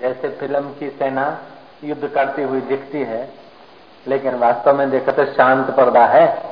[0.00, 1.38] जैसे फ़िल्म की सेना
[1.84, 3.28] युद्ध करती हुई दिखती है,
[4.06, 6.42] लेकिन वास्तव में देखो तो शांत पर्दा है।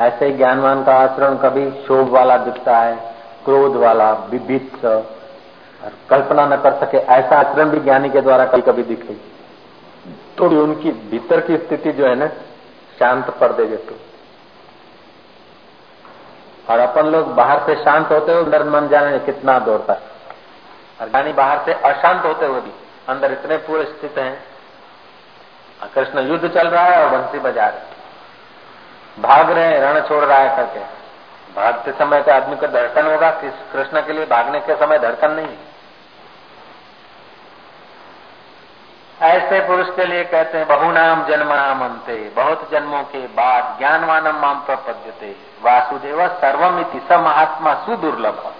[0.00, 2.96] ऐसे ही ज्ञानवान का आचरण कभी शोभ वाला दिखता है,
[3.44, 5.12] क्रोध वाला विभित्स और
[6.10, 9.16] कल्पना न कर सके, ऐसा आचरण भी ज्ञानी के द्वारा कभी कभी दिखे।
[10.38, 12.26] तो भी उनकी भीतर की स्थिति जो है ना,
[12.98, 13.96] शांत पर्दे जैसे।
[16.70, 20.11] और अपन लोग बाहर से शांत होते हुए अंदर मन जाने कितना दौड़ता है।
[21.02, 22.72] और ज्ञानी बाहर से अशांत होते हुए भी,
[23.08, 27.90] अंदर इतने पूरे स्थित हैं। कृष्ण युद्ध चल रहा है और बंसी बजा रहे
[29.18, 30.80] भाग रहे हैं, रण छोड़ रहा है करके।
[31.54, 35.32] भागते समय तो आदमी को धड़कन होगा, किस कृष्ण के लिए भागने के समय धड़कन
[35.32, 35.56] नहीं
[39.22, 44.40] ऐसे पुरुष के लिए कहते हैं, बहुनाम जन्म नाम अंते बहुत जन्मों के बाद ज्ञानवानम
[44.40, 48.52] माम प्रपद्यते, वासुदेव सर्वमिति स महात्मा सुदुर्लभ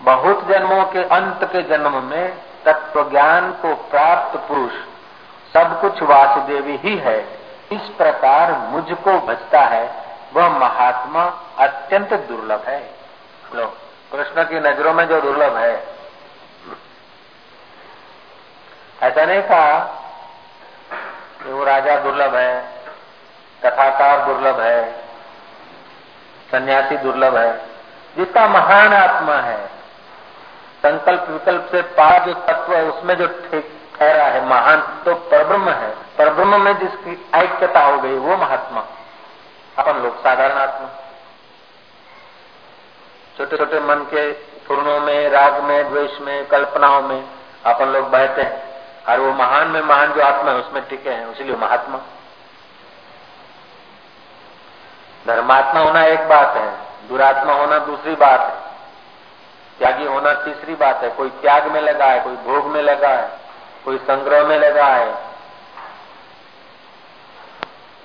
[0.00, 4.72] बहुत जन्मों के अंत के जन्म में तत्व ज्ञान को प्राप्त पुरुष
[5.52, 7.38] सब कुछ वासुदेवी ही है।
[7.72, 12.94] इस प्रकार मुझको बचता है। वह महात्मा अत्यंत दुर्लभ है।
[14.12, 15.86] कृष्ण की नज़रों में जो दुर्लभ है।
[19.02, 19.78] ऐसा नहीं कहा
[21.42, 22.64] कि वो राजा दुर्लभ है,
[23.64, 24.92] कथाकार दुर्लभ है,
[26.52, 27.56] सन्यासी दुर्लभ है।
[28.16, 29.73] जिसका महान आत्मा है
[30.86, 35.90] संकल्प विकल्प से पार जो तत्व है, उसमें जो ठहरा है, महान तो परब्रह्म है।
[36.18, 38.84] परब्रह्म में जिसकी ऐक्यता हो गई, वो महात्मा।
[39.78, 40.88] अपन लोग साधारण आत्मा।
[43.38, 47.28] छोटे छोटे मन के पूर्णों में, राग में, द्वेष में, कल्पनाओं में
[47.66, 48.74] अपन लोग बहते हैं।
[49.08, 51.98] और वो महान में महान जो आत्मा है, उसमें टिके हैं इसलिए महात्मा।
[55.26, 56.76] धर्मात्मा होना एक बात है,
[57.08, 58.63] दुरात्मा होना दूसरी बात है।
[59.78, 63.28] त्यागी होना तीसरी बात है। कोई त्याग में लगा है, कोई भोग में लगा है,
[63.84, 65.14] कोई संग्रह में लगा है,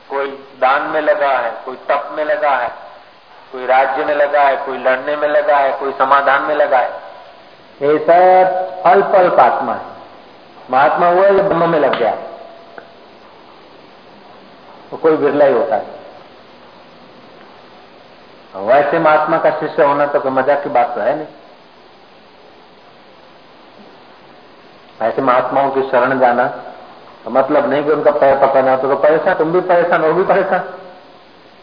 [0.09, 0.27] कोई
[0.59, 2.69] दान में लगा है, कोई तप में लगा है,
[3.51, 6.89] कोई राज्य में लगा है, कोई लड़ने में लगा है, कोई समाधान में लगा है।
[7.81, 9.97] ये सब अल्प अल्प आत्मा है।
[10.71, 12.11] महात्मा हुआ ये ब्रह्म में लग गया।
[14.91, 15.97] तो कोई बिरला ही होता है
[18.57, 21.27] वैसे महात्मा का शिष्य होना तो कोई मज़ाक की बात तो है नहीं।
[24.99, 26.45] ऐसे महात्माओं की शरण जाना
[27.23, 30.23] तो मतलब नहीं कि उनका पैर पकड़ना तो, तो पैसा तुम भी परेशान वो भी
[30.25, 30.63] परेशान।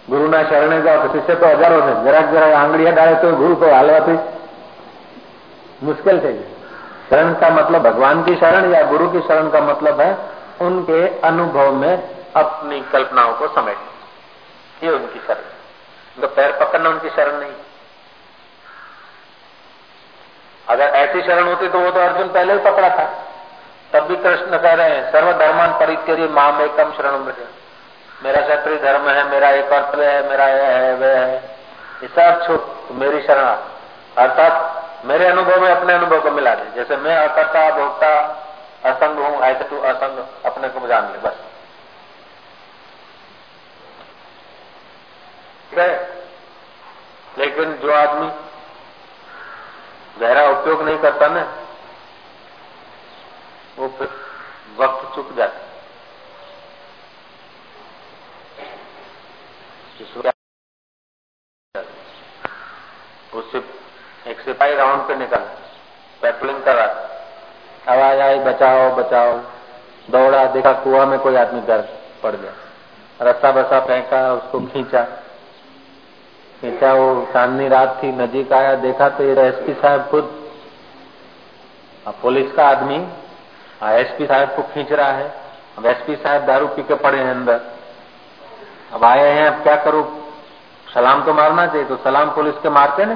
[0.09, 3.55] गुरु ना शरण जाओ तो शिष्य तो हज़ारों से जरा जरा आंगड़िया डाले तो गुरु
[3.57, 4.19] को हालवाती
[5.83, 6.33] मुश्किल थे।
[7.11, 10.17] शरण का मतलब भगवान की शरण या गुरु की शरण का मतलब है
[10.63, 11.93] उनके अनुभव में
[12.37, 17.53] अपनी कल्पनाओं को समेट। ये उनकी शरण। तो पैर पकड़ना उनकी शरण नहीं।
[20.67, 23.05] अगर ऐसी शरण होती तो वो तो अर्जुन पहले ही पकड़ा था।
[23.97, 27.33] तब भी कृष्ण कह रहे हैं, सर्वधर्मान परिचर्य माँ में कम शरण
[28.23, 31.37] मेरा क्षत्रिय धर्म है, मेरा एक कर्तव्य है, मेरा यह है, वह है।
[32.03, 33.45] ये सब तो मेरी शरण।
[34.17, 34.55] अर्थात
[35.05, 38.21] मेरे अनुभव में अपने अनुभव को मिला दे। जैसे मैं अकर्ता, भोक्ता,
[38.85, 41.35] असंग हूँ ऐसे तू असंग अपने को जान ले, बस।
[47.39, 48.31] लेकिन जो आदमी
[50.21, 51.47] गहरा उपयोग नहीं करता ना
[53.79, 54.09] वो फिर
[54.79, 55.65] वक्त चुक जाता
[63.35, 63.59] उससे
[64.31, 65.43] एक सिपाही राउंड पे निकल,
[66.23, 69.33] पेट्रोलिंग कर रहा आवाज़ आई, बचाओ बचाओ,
[70.11, 71.89] दौड़ा, देखा कुआ में कोई आदमी दर्द
[72.23, 72.53] पड़ गया।
[73.23, 75.03] रस्सा बसा, फेंका, उसको खींचा।
[76.61, 80.35] खींचा, वो चांदनी रात थी, नजीक आया, देखा तो ये एसपी साहब खुद
[82.23, 82.99] पुलिस का आदमी
[83.83, 85.35] एसपी साहब को खींच रहा है।
[85.79, 87.61] अब एसपी साहब दारू पी के पड़े हैं अंदर।
[88.93, 90.05] अब आए हैं, अब क्या करूँ?
[90.95, 93.15] सलाम तो मारना चाहिए तो सलाम पुलिस के मारते ना।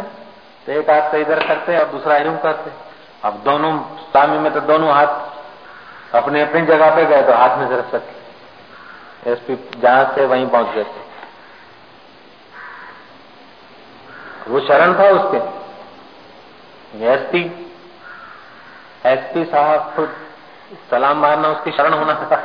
[0.66, 2.70] तो एक हाथ से इधर करते और दूसरा यूँ करते।
[3.24, 3.72] अब दोनों
[4.02, 9.30] स्वामी में तो दोनों हाथ अपने अपनी जगह पे गए तो हाथ में जरा सके।
[9.30, 11.08] एसपी जहाँ से वहीं पहुँच गए थे।
[14.48, 15.38] वो शरण था उसके।
[17.06, 17.42] एसपी
[19.06, 20.16] एसपी साहब खुद
[20.89, 22.37] सलाम मारना उसकी शरण होना था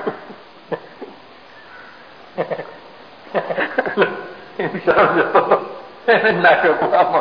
[4.80, 7.20] शरण નાખ્યો કુવામાં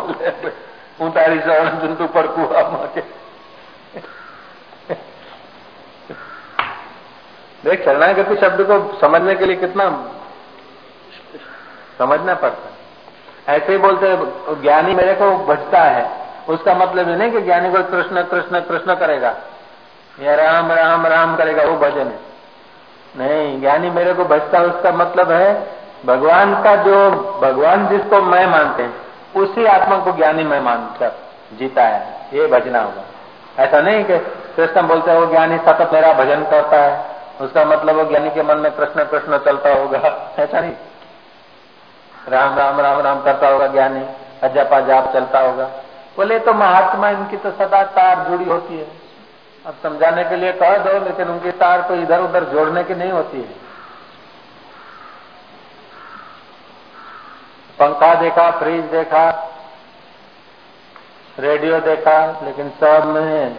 [0.99, 2.87] હું તારી શરણ જંતુ પર કુવામાં
[7.63, 9.85] देख शरणागति शब्द को समझने के लिए कितना
[11.97, 14.11] समझना पड़ता है ऐसे ही बोलते
[14.61, 16.03] ज्ञानी मेरे को बचता है
[16.47, 19.31] उसका मतलब ये नहीं कि ज्ञानी को कृष्ण कृष्ण कृष्ण करेगा
[20.20, 22.34] या राम राम राम करेगा, वो भजन है।
[23.16, 25.72] नहीं, ज्ञानी मेरे को भजता, उसका मतलब है,
[26.06, 27.10] भगवान का जो,
[27.42, 28.94] भगवान जिसको मैं मानते हैं,
[29.36, 31.12] उसी आत्मा को ज्ञानी मैं मानकर
[31.58, 33.02] जीता है। ये भजना होगा।
[33.62, 34.18] ऐसा नहीं कि
[34.56, 37.06] कृष्ण बोलते हैं, वो ज्ञानी सतत मेरा भजन करता है।
[37.40, 40.72] उसका मतलब वो ज्ञानी के मन में कृष्ण कृष्ण चलता होगा। ऐसा नहीं।
[42.28, 44.06] राम राम राम राम करता होगा ज्ञानी।
[44.42, 45.64] अजपा जाप चलता होगा।
[46.16, 49.03] बोले तो महात्मा इनकी तो सदा तार जुड़ी होती है।
[49.66, 53.12] अब समझाने के लिए कह दो, लेकिन उनकी तार तो इधर उधर जोड़ने की नहीं
[53.12, 53.62] होती है।
[57.78, 59.28] पंखा देखा, फ्रिज देखा,
[61.38, 63.54] रेडियो देखा, लेकिन सब में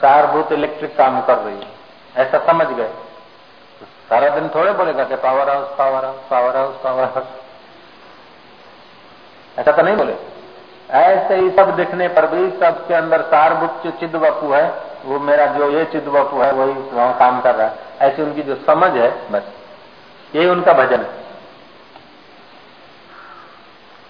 [0.00, 2.90] सारभूत इलेक्ट्रिक काम कर रही है। ऐसा समझ गए?
[4.08, 7.26] सारा दिन थोड़े बोलेगा कि power house power house power house power house
[9.58, 10.14] ऐसा तो नहीं बोले?
[10.90, 14.16] ऐसे ही सब दिखने पर भी सबके अंदर सारभूत जो चिद
[14.52, 14.62] है
[15.08, 18.42] वो मेरा जो ये चिद वपु है, वही वहाँ काम कर रहा है। ऐसी उनकी
[18.42, 19.42] जो समझ है, बस।
[20.34, 21.28] यही उनका भजन है।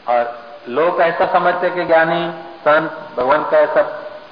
[0.09, 3.83] और लोग ऐसा समझते कि ज्ञानी, संत, भगवान का ऐसा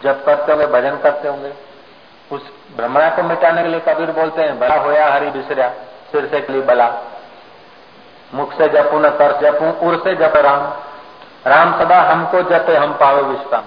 [0.04, 1.52] जप करते होंगे, भजन करते होंगे।
[2.32, 5.68] उस भ्रमणा को मिटाने के लिए कबीर बोलते हैं, बड़ा होया हरि बिसरिया,
[6.12, 7.00] सिर से लिए बला।
[8.34, 10.62] मुख से जपू न कर जपू, उर से जप राम।
[11.50, 13.62] राम सदा हमको जपे, हम पावे विश्राम।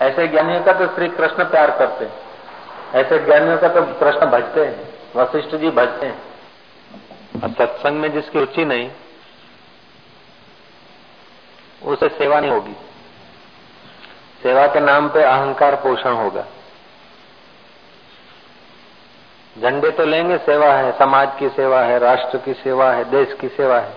[0.00, 2.25] ऐसे ज्ञानियों का तो श्री कृष्ण प्यार करते हैं।
[2.94, 6.22] ऐसे ज्ञानियों का तो प्रश्न भजते हैं वशिष्ठ जी भजते हैं।
[7.42, 8.90] और सत्संग में जिसकी रुचि नहीं
[11.82, 12.76] उसे सेवा नहीं होगी।
[14.42, 16.44] सेवा के नाम पे अहंकार पोषण होगा।
[19.60, 23.48] झंडे तो लेंगे सेवा है समाज की सेवा है राष्ट्र की सेवा है देश की
[23.48, 23.92] सेवा है।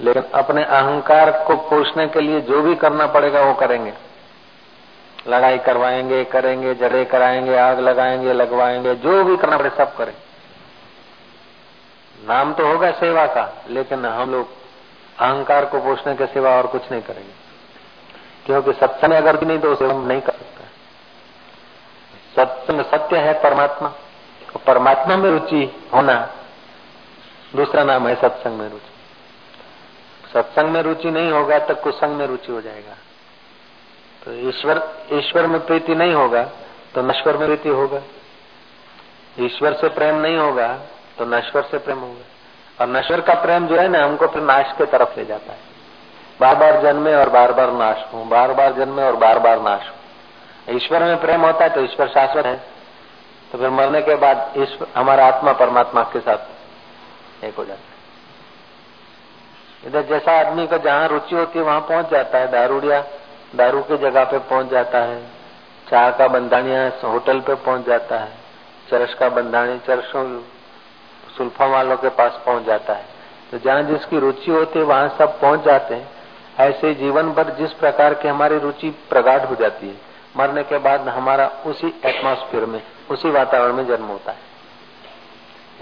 [0.00, 3.92] लेकिन अपने अहंकार को पोषने के लिए जो भी करना पड़ेगा वो करेंगे।
[5.28, 10.14] लड़ाई करवाएँगे, करेंगे, जड़े कराएँगे, आग लगाएँगे, लगवाएँगे, जो भी करना पड़े सब करें।
[12.28, 14.48] नाम तो होगा सेवा का, लेकिन हम लोग
[15.18, 17.32] अहंकार को पोषने के सिवा और कुछ नहीं करेंगे।
[18.46, 20.64] क्योंकि सत्संग अगर भी नहीं तो उसे हम नहीं कर सकते।
[22.36, 23.88] सत्संग सत्य है परमात्मा।
[24.52, 26.34] तो परमात्मा में रुचि होना
[27.56, 28.92] दूसरा नाम है सत्संग में रुचि।
[30.32, 32.96] सत्संग में रुचि नहीं होगा तो कुसंग में रुचि हो जाएगा।
[34.22, 34.82] तो ईश्वर
[35.12, 36.42] ईश्वर में प्रीति नहीं होगा
[36.94, 38.00] तो नश्वर में प्रीति होगा।
[39.36, 40.68] ईश्वर से प्रेम नहीं होगा
[41.18, 42.24] तो नश्वर से प्रेम होगा।
[42.78, 45.58] और नश्वर का प्रेम जो है ना, हमको फिर नाश के तरफ़ ले जाता है।
[46.40, 49.88] बार बार जन्मे और बार बार नाश हूँ बार बार जन्मे और बार बार नाश
[49.88, 52.56] हूँ। ईश्वर में प्रेम होता है तो ईश्वर शाश्वत है।
[53.50, 57.88] तो फिर मरने के बाद ईश्वर, हमारा आत्मा परमात्मा के साथ एक हो जाता है।
[59.82, 63.00] इधर जैसा आदमी को जहाँ रुचि होती है, वहाँ पहुँच जाता है, दारूडिया
[63.56, 65.20] दारू की जगह पे पहुँच जाता है
[65.86, 68.32] चाय का बंधानिया होटल पे पहुँच जाता है,
[68.90, 70.24] चरस का बंधानी, चरसों,
[71.36, 73.04] सुल्फा वालों के पास पहुँच जाता है।
[73.50, 76.08] तो जहाँ जिसकी रुचि होती है, वहाँ सब पहुँच जाते हैं।
[76.60, 79.96] ऐसे जीवन भर जिस प्रकार की हमारी रुचि प्रगाढ़ हो जाती है,
[80.36, 84.48] मरने के बाद हमारा उसी एटमॉस्फेयर में, उसी वातावरण में जन्म होता है।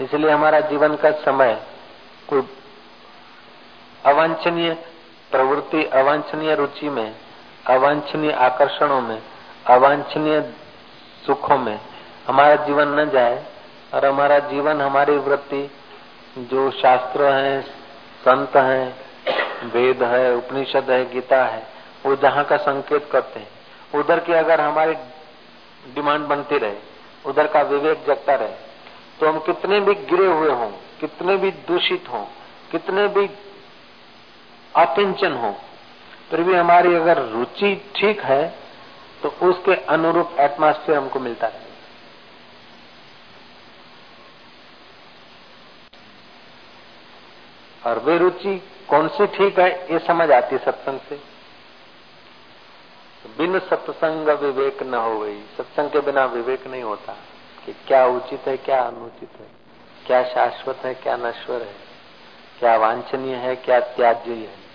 [0.01, 1.57] इसलिए हमारा जीवन का समय
[2.27, 2.47] कोई
[4.05, 4.73] अवांछनीय
[5.31, 7.15] प्रवृत्ति, अवांछनीय रुचि में
[7.69, 9.21] अवांछनीय आकर्षणों में,
[9.67, 10.41] अवांछनीय
[11.25, 11.79] सुखों में
[12.27, 13.43] हमारा जीवन न जाए
[13.93, 15.69] और हमारा जीवन, हमारी वृत्ति
[16.39, 17.61] जो शास्त्र है,
[18.21, 18.83] संत है,
[19.65, 21.63] वेद है, उपनिषद है, गीता है,
[22.05, 24.93] वो जहाँ का संकेत करते हैं। उधर की अगर हमारी
[25.93, 26.77] डिमांड बनती रहे,
[27.25, 28.67] उधर का विवेक जगता रहे
[29.19, 32.23] तो हम कितने भी गिरे हुए हों, कितने भी दूषित हों,
[32.71, 33.25] कितने भी
[34.73, 35.55] अकिंचन हो
[36.29, 38.43] फिर भी हमारी अगर रुचि ठीक है
[39.23, 41.67] तो उसके अनुरूप एटमॉस्फेयर हमको मिलता है
[47.85, 51.19] और वे रुचि कौन सी ठीक है, ये समझ आती है सत्संग से।
[53.37, 57.13] बिन सत्संग विवेक न हो गई। सत्संग के बिना विवेक नहीं होता
[57.65, 59.47] कि क्या उचित है, क्या अनुचित है,
[60.05, 61.75] क्या शाश्वत है, क्या नश्वर है,
[62.59, 64.68] क्या वांछनीय है, क्या त्याज्य है।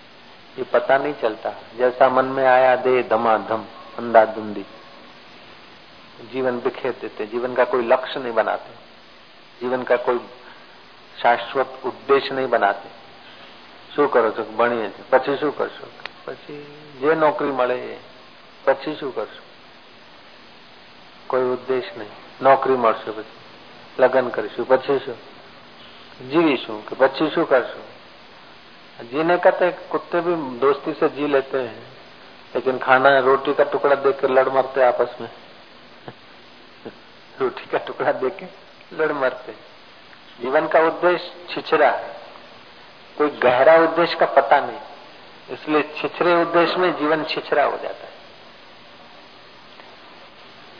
[0.56, 3.64] ये पता नहीं चलता जैसा मन में आया दे धमाधम
[3.98, 4.64] अंधाधुंधी
[6.32, 8.74] जीवन बिखेर देते जीवन का कोई लक्ष्य नहीं बनाते
[9.60, 10.20] जीवन का कोई
[11.16, 12.88] शाश्वत उद्देश्य नहीं बनाते
[13.92, 15.86] શું કરો છો ભણીએ છીએ પછી શું કરશો
[16.24, 16.58] પછી
[17.00, 17.96] જે નોકરી મળે એ
[18.64, 19.42] પછી શું કરશો
[21.30, 23.26] કોઈ ઉદ્દેશ નહીં નોકરી મળશે પછી
[23.98, 25.18] લગ્ન કરીશું પછી શું
[26.22, 27.82] जीवीशू कि बच्ची शू करशू
[29.01, 31.87] जीने कहते कुत्ते भी दोस्ती से जी लेते हैं,
[32.55, 35.27] लेकिन खाना, रोटी का टुकड़ा देख कर लड़ मरते आपस में।
[37.41, 38.45] रोटी का टुकड़ा देख के
[38.95, 39.55] लड़ मरते
[40.41, 42.15] जीवन का उद्देश्य छिछरा है।
[43.17, 44.79] कोई गहरा उद्देश्य का पता नहीं,
[45.51, 48.13] इसलिए छिछरे उद्देश्य में जीवन छिछरा हो जाता है।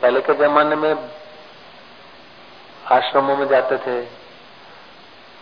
[0.02, 1.10] पहले के जमाने में
[2.86, 4.25] आश्रमों में जाते थे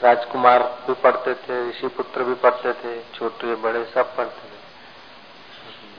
[0.03, 4.55] राजकुमार भी पढ़ते थे, ऋषि पुत्र भी पढ़ते थे, छोटे, बड़े सब पढ़ते थे।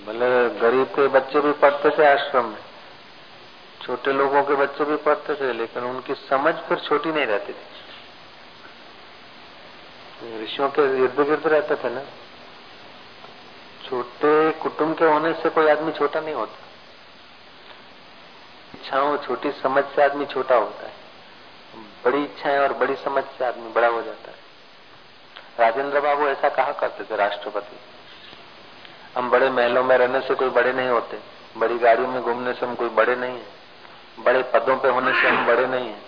[0.08, 2.64] मतलब गरीब के बच्चे भी पढ़ते थे आश्रम में।
[3.82, 7.66] छोटे लोगों के बच्चे भी पढ़ते थे, लेकिन उनकी समझ फिर छोटी नहीं रहती थी।
[10.44, 12.02] ऋषियों के इर्द गिर्द रहते थे ना।
[13.86, 16.58] छोटे कुटुंब के होने से कोई आदमी छोटा नहीं होता।
[18.75, 20.95] इच्छाओं, छोटी समझ से आदमी छोटा होता है।
[22.05, 24.43] बड़ी इच्छाएँ और बड़ी समझ से आदमी बड़ा हो जाता है।
[25.59, 27.77] राजेंद्र बाबू ऐसा कहा करते थे राष्ट्रपति।
[29.15, 31.19] हम बड़े महलों में रहने से कोई बड़े नहीं होते।
[31.57, 35.27] बड़ी गाड़ियों में घूमने से हम कोई बड़े नहीं है। बड़े पदों पे होने से
[35.27, 36.01] हम बड़े नहीं है।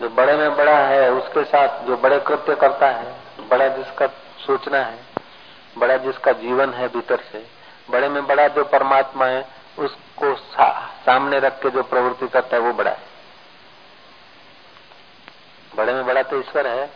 [0.00, 3.14] जो बड़े में बड़ा है उसके साथ जो बड़े कृत्य करता है
[3.48, 4.06] बड़ा जिसका
[4.46, 4.98] सोचना है
[5.78, 7.46] बड़ा जिसका जीवन है भीतर से
[7.90, 9.46] बड़े में बड़ा जो परमात्मा है
[9.78, 13.09] उसको सा, सामने रख के जो प्रवृत्ति करता है वो बड़ा है।
[15.76, 16.90] बड़े में बड़ा तो ईश्वर है।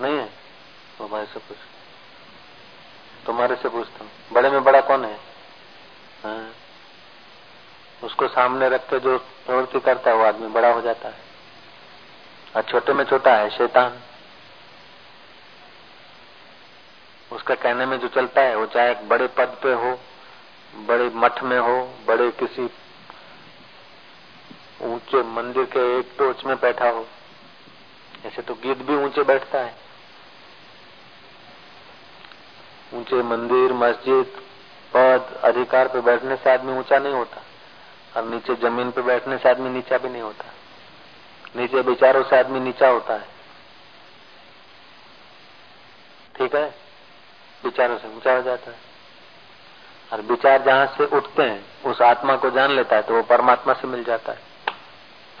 [0.00, 0.26] नहीं है?
[0.98, 1.56] तो भाई से पूछ
[3.26, 5.20] तुम्हारे से पूछता हूँ। बड़े में बड़ा कौन है?
[6.24, 6.54] हाँ।
[8.04, 11.14] उसको सामने रख के जो प्रवृत्ति करता है, वो आदमी बड़ा हो जाता है।
[12.56, 14.00] और छोटे में छोटा है, शैतान।
[17.32, 20.00] उसका कहने में जो चलता है, वो चाहे बड़े पद पे हो,
[20.74, 22.70] बड़े मठ में हो, बड़े किसी
[24.82, 27.06] ऊँचे मंदिर के एक टोच में बैठा हो।
[28.26, 29.74] ऐसे तो गीत भी ऊँचे बैठता है।
[32.94, 34.42] ऊँचे मंदिर, मस्जिद,
[34.94, 37.42] पद, अधिकार पे बैठने से आदमी ऊँचा नहीं होता
[38.16, 40.44] और नीचे ज़मीन पे बैठने से आदमी नीचा भी नहीं होता।
[41.56, 43.28] नीचे विचारों से आदमी नीचा होता है।
[46.36, 46.74] ठीक है?
[47.64, 48.78] विचारों से ऊँचा हो जाता है।
[50.12, 53.72] और विचार जहाँ से उठते हैं, उस आत्मा को जान लेता है तो वो परमात्मा
[53.72, 54.51] से मिल जाता है।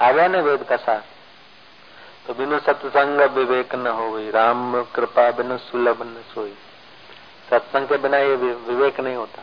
[0.02, 1.02] आ गया ना वेद का सार?
[2.26, 6.54] तो बिनु सत्संग विवेक न हो राम कृपा बिनु सुलभ न सोई।
[7.50, 9.42] सत्संग के बिना ये विवेक नहीं होता।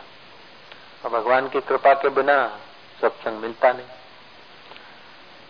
[1.04, 2.36] और भगवान की कृपा के बिना
[3.00, 3.86] सत्संग मिलता नहीं।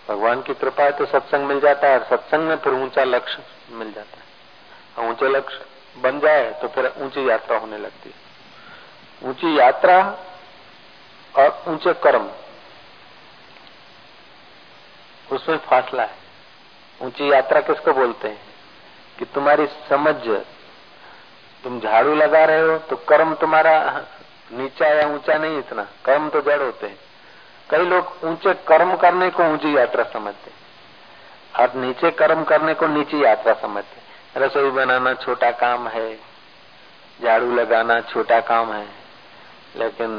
[0.09, 3.43] भगवान की कृपा है तो सत्संग मिल जाता है, और सत्संग में फिर ऊँचा लक्ष्य
[3.73, 4.25] मिल जाता है।
[4.97, 5.64] और ऊँचे लक्ष्य
[5.97, 9.99] बन जाए तो फिर ऊँची यात्रा होने लगती है। ऊँची यात्रा
[11.35, 12.29] और ऊँचे कर्म
[15.30, 16.18] उसमें फासला है।
[17.00, 18.38] ऊँची यात्रा किसको बोलते हैं?
[19.18, 20.14] कि तुम्हारी समझ,
[21.64, 23.72] तुम झाड़ू लगा रहे हो तो कर्म तुम्हारा
[24.52, 26.99] नीचा या ऊँचा नहीं इतना, कर्म तो जड़ होते हैं।
[27.70, 30.50] कई लोग ऊँचे कर्म करने को ऊँची यात्रा समझते
[31.54, 36.14] और नीचे कर्म करने को नीची यात्रा समझते रसोई बनाना छोटा काम है,
[37.20, 38.87] झाड़ू लगाना छोटा काम है,
[39.76, 40.10] लेकिन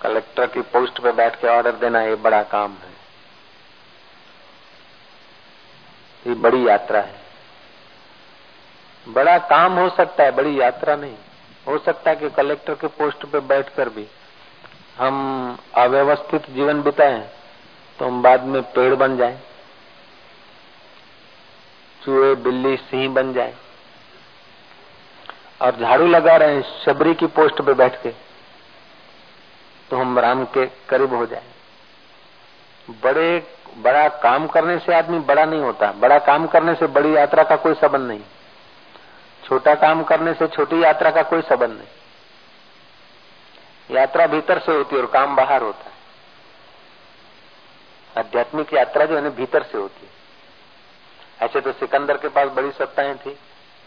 [0.00, 2.92] कलेक्टर की पोस्ट पे बैठ के ऑर्डर देना ये बड़ा काम है।
[6.24, 7.18] ये बड़ी यात्रा है।
[9.06, 11.16] बड़ा काम हो सकता है, बड़ी यात्रा नहीं।
[11.66, 14.06] हो सकता है कि कलेक्टर के पोस्ट पे बैठकर भी
[14.98, 17.18] हम अव्यवस्थित जीवन बिताए
[17.98, 19.38] तो हम बाद में पेड़ बन जाए,
[22.02, 23.54] चूहे, बिल्ली, सिंह बन जाए,
[25.60, 28.12] और झाड़ू लगा रहे हैं शबरी की पोस्ट पे बैठ के।
[29.90, 31.42] तो हम राम के करीब हो जाए।
[32.90, 37.42] बड़े, बड़ा काम करने से आदमी बड़ा नहीं होता। बड़ा काम करने से बड़ी यात्रा
[37.42, 38.20] का कोई संबंध नहीं।
[39.44, 41.86] छोटा काम करने से छोटी यात्रा का कोई संबंध नहीं।
[43.96, 45.90] यात्रा भीतर से होती है और काम बाहर होता है।
[48.18, 50.12] आध्यात्मिक यात्रा जो है ना, भीतर से होती है।
[51.46, 53.38] ऐसे तो सिकंदर के पास बड़ी सत्ताएँ थी।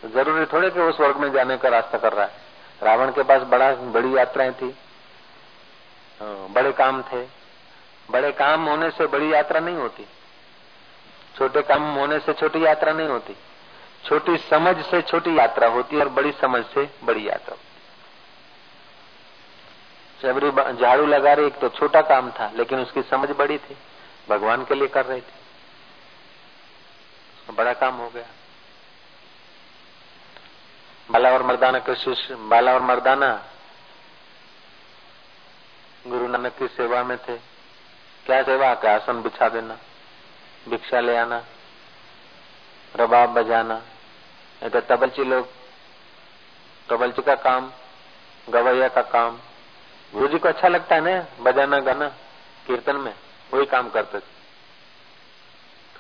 [0.06, 2.32] ज़रूरी थोड़े कि वो स्वर्ग में जाने का रास्ता कर रहा है।
[2.84, 4.76] रावण के पास बड़ा, बड़ी यात्राएँ थी।
[6.22, 7.22] बड़े काम थे।
[8.10, 10.06] बड़े काम होने से बड़ी यात्रा नहीं होती।
[11.38, 13.36] छोटे काम होने से छोटी यात्रा नहीं होती।
[14.06, 17.70] छोटी समझ से छोटी यात्रा होती और बड़ी समझ से बड़ी यात्रा होती।
[20.74, 23.78] झाड़ू लगा रही, एक तो छोटा काम था, लेकिन उसकी समझ बड़ी थी।
[24.30, 25.34] भगवान के लिए कर रही थी।
[27.54, 28.26] बड़ा काम हो गया।
[31.12, 33.46] बाला और मर्दाना के शिष्य, बाला और मर्दाना
[36.06, 37.36] गुरु नानक की सेवा में थे।
[38.26, 38.74] क्या सेवा?
[38.74, 39.78] का आसन बिछा देना,
[40.70, 41.42] भिक्षा ले आना,
[42.96, 43.82] रबाब बजाना।
[44.62, 45.48] तो तबलची लोग
[46.90, 47.72] तबलची का काम,
[48.48, 49.38] गवैया का काम।
[50.14, 52.08] गुरु जी को अच्छा लगता है ना, बजाना, गाना,
[52.68, 53.14] कीर्तन में।
[53.54, 54.32] वही काम करते थे।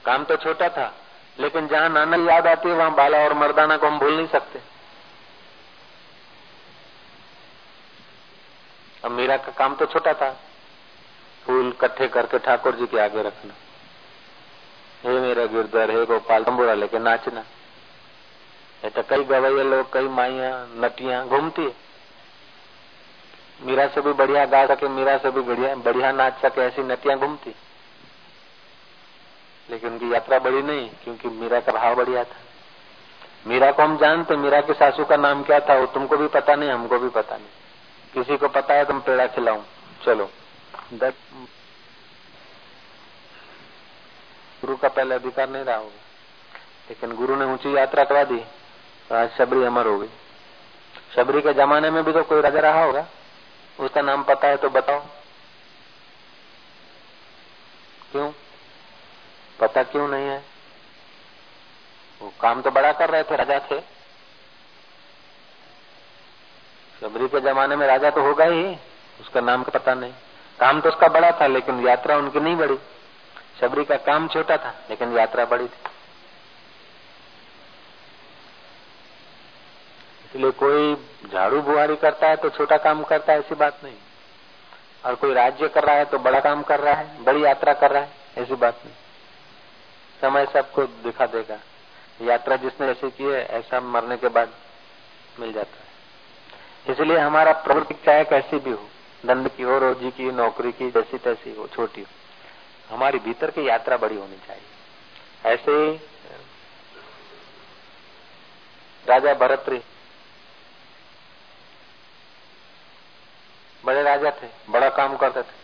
[0.05, 0.93] काम तो छोटा था,
[1.39, 4.59] लेकिन जहाँ नाना याद आती है, वहाँ बाला और मर्दाना को हम भूल नहीं सकते।
[9.03, 10.29] अब मीरा का काम तो छोटा था।
[11.45, 13.53] फूल इकट्ठे करके ठाकुर जी के आगे रखना।
[15.03, 17.41] हे मेरा गिरधर हे गोपाल, तंबूरा लेके नाचना।
[18.83, 21.75] ये तो कई गवैया लोग, कई माइया, नटिया घूमती है।
[23.61, 27.15] मीरा से भी बढ़िया गा सके, मीरा से भी बढ़िया बढ़िया नाच सके, ऐसी नटिया
[27.15, 27.55] घूमती
[29.69, 32.41] लेकिन उनकी यात्रा बड़ी नहीं, क्योंकि मीरा का भाव बढ़िया था।
[33.47, 36.55] मीरा को हम जानते मीरा की सासू का नाम क्या था, वो तुमको भी पता
[36.55, 37.62] नहीं, हमको भी पता नहीं।
[38.13, 39.61] किसी को पता है तुम पेड़ा खिलाऊ।
[40.05, 40.31] चलो।
[40.93, 41.13] दस
[44.61, 46.01] गुरु का पहले अधिकार नहीं रहा होगा।
[46.89, 48.37] लेकिन गुरु ने ऊँची यात्रा करा दी
[49.09, 50.09] तो आज शबरी अमर हो गई।
[51.15, 53.07] शबरी के जमाने में भी तो कोई राजा रहा होगा।
[53.79, 54.99] उसका नाम पता है तो बताओ।
[58.11, 58.31] क्यों?
[59.59, 60.43] पता क्यों नहीं है?
[62.21, 63.92] वो काम तो बड़ा कर रहे थे, राजा थे।
[67.03, 68.63] शबरी के जमाने में राजा तो होगा ही,
[69.21, 70.13] उसका नाम का पता नहीं।
[70.59, 72.77] काम तो उसका बड़ा था, लेकिन यात्रा उनकी नहीं बड़ी
[73.59, 75.91] शबरी का काम छोटा था, लेकिन यात्रा बड़ी थी।
[80.25, 80.95] इसलिए कोई
[81.31, 83.95] झाड़ू बुहारी करता है तो छोटा काम करता है, ऐसी बात नहीं।
[85.05, 87.91] और कोई राज्य कर रहा है तो बड़ा काम कर रहा है, बड़ी यात्रा कर
[87.91, 88.95] रहा है, ऐसी बात नहीं।
[90.21, 91.59] समय सबको दिखा देगा।
[92.21, 94.53] यात्रा जिसने ऐसे की है, ऐसा मरने के बाद
[95.39, 95.82] मिल जाता
[96.89, 98.89] इसलिए हमारा प्रवृत्ति चाहे कैसी भी हो,
[99.25, 103.67] दंड की हो, रोजी की नौकरी की, जैसी तैसी हो, छोटी हो, हमारी भीतर की
[103.67, 104.63] यात्रा बड़ी होनी चाहिए।
[105.45, 105.91] ऐसे
[109.05, 109.81] राजा भरतरी,
[113.85, 115.55] बड़े राजा थे, बड़ा काम करते थे।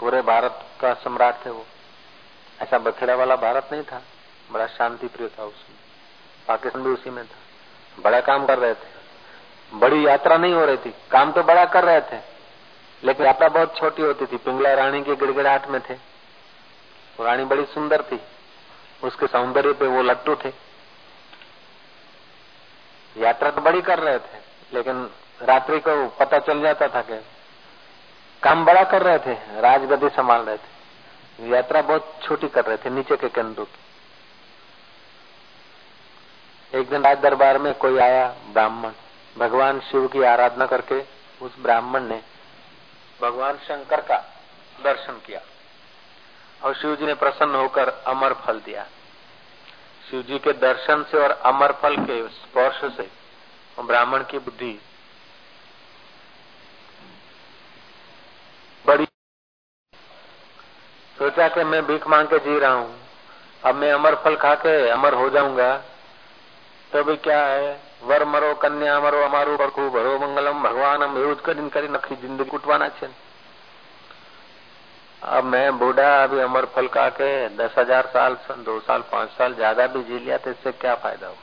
[0.00, 1.66] पूरे भारत का सम्राट थे वो।
[2.60, 4.02] ऐसा बखेड़ा वाला भारत नहीं था,
[4.50, 5.76] बड़ा शांति प्रिय था उसमें।
[6.48, 7.38] पाकिस्तान भी उसी में था।
[7.98, 8.95] बड़ा काम कर रहे थे।
[9.72, 12.18] बड़ी यात्रा नहीं हो रही थी। काम तो बड़ा कर रहे थे,
[13.02, 15.94] लेकिन यात्रा बहुत छोटी होती थी। पिंगला रानी के गिड़गिड़ाहट में थे।
[17.18, 18.20] रानी बड़ी सुंदर थी।
[19.02, 20.52] उसके सौंदर्य पे वो लट्टू थे।
[23.16, 24.38] यात्रा तो बड़ी कर रहे थे,
[24.72, 25.10] लेकिन
[25.42, 27.20] रात्रि को पता चल जाता था कि
[28.42, 32.90] काम बड़ा कर रहे थे, राजगद्दी संभाल रहे थे। यात्रा बहुत छोटी कर रहे थे,
[32.90, 33.78] नीचे के केंद्रों की।
[36.72, 38.92] एक दिन राज दरबार में कोई आया ब्राह्मण।
[39.36, 41.00] भगवान शिव की आराधना करके
[41.40, 42.22] उस ब्राह्मण ने
[43.20, 44.16] भगवान शंकर का
[44.84, 45.40] दर्शन किया
[46.62, 48.86] और शिव जी ने प्रसन्न होकर अमर फल दिया।
[50.10, 53.08] शिव जी के दर्शन से और अमर फल के स्पर्श से
[53.78, 54.78] ब्राह्मण की बुद्धि
[58.84, 59.06] बड़ी।
[61.16, 63.00] सोचा कि मैं भीख मांग के जी रहा हूँ।
[63.64, 65.76] अब मैं अमर फल खा के अमर हो जाऊँगा।
[66.92, 67.85] तो भी क्या है?
[68.05, 72.15] वर मरो कन्या मरो अमारू बरखू भरो मंगलम भगवान हम એવું જ કરીને કરીને નખી
[72.15, 73.09] જિંદગી કૂટવાના છે
[75.21, 79.53] अब मैं बूढ़ा अभी अमर फल खा के दस हजार साल दो साल पांच साल
[79.55, 81.37] ज्यादा भी जी लिया तो इससे क्या फायदा हो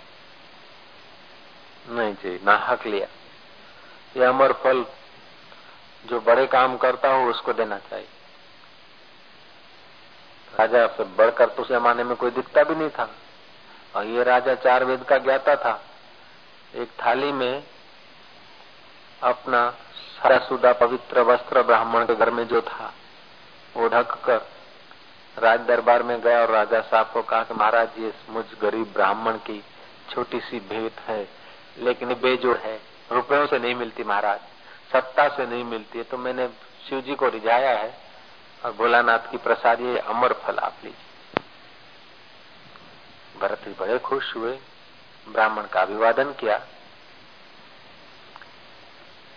[1.89, 3.07] नहीं जी ना हक लिया
[4.15, 4.85] ये अमर फल
[6.05, 8.09] जो बड़े काम करता हो उसको देना चाहिए
[10.53, 13.09] राजा से बढ़कर तो उस जमाने में कोई दिखता भी नहीं था
[13.95, 15.81] और ये राजा चार वेद का ज्ञाता था
[16.74, 17.64] एक थाली में
[19.22, 19.70] अपना
[20.14, 22.94] सारा सुदा पवित्र वस्त्र ब्राह्मण के घर में जो था,
[23.76, 24.42] वो ढक कर
[25.38, 29.38] राज दरबार में गया और राजा साहब को कहा कि महाराज, ये मुझ गरीब ब्राह्मण
[29.40, 29.62] की
[30.10, 31.28] छोटी सी भेंट है,
[31.78, 32.80] लेकिन बेजोड़ है,
[33.12, 34.40] रुपयों से नहीं मिलती महाराज,
[34.94, 36.48] सत्ता से नहीं मिलती है तो मैंने
[36.88, 37.96] शिव जी को रिझाया है
[38.66, 41.42] और भोलानाथ की प्रसाद, ये अमर फल आप लीजिए।
[43.40, 44.58] भरत जी बड़े खुश हुए।
[45.28, 46.58] ब्राह्मण का अभिवादन किया।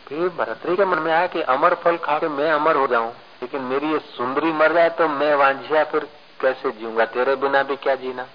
[0.07, 3.11] फिर भरतरी के मन में आया कि अमर फल खा के मैं अमर हो जाऊँ,
[3.43, 6.09] लेकिन मेरी ये सुंदरी मर जाए तो मैं वांझिया फिर
[6.41, 7.05] कैसे जीऊँगा?
[7.05, 8.27] तेरे बिना भी क्या जीना?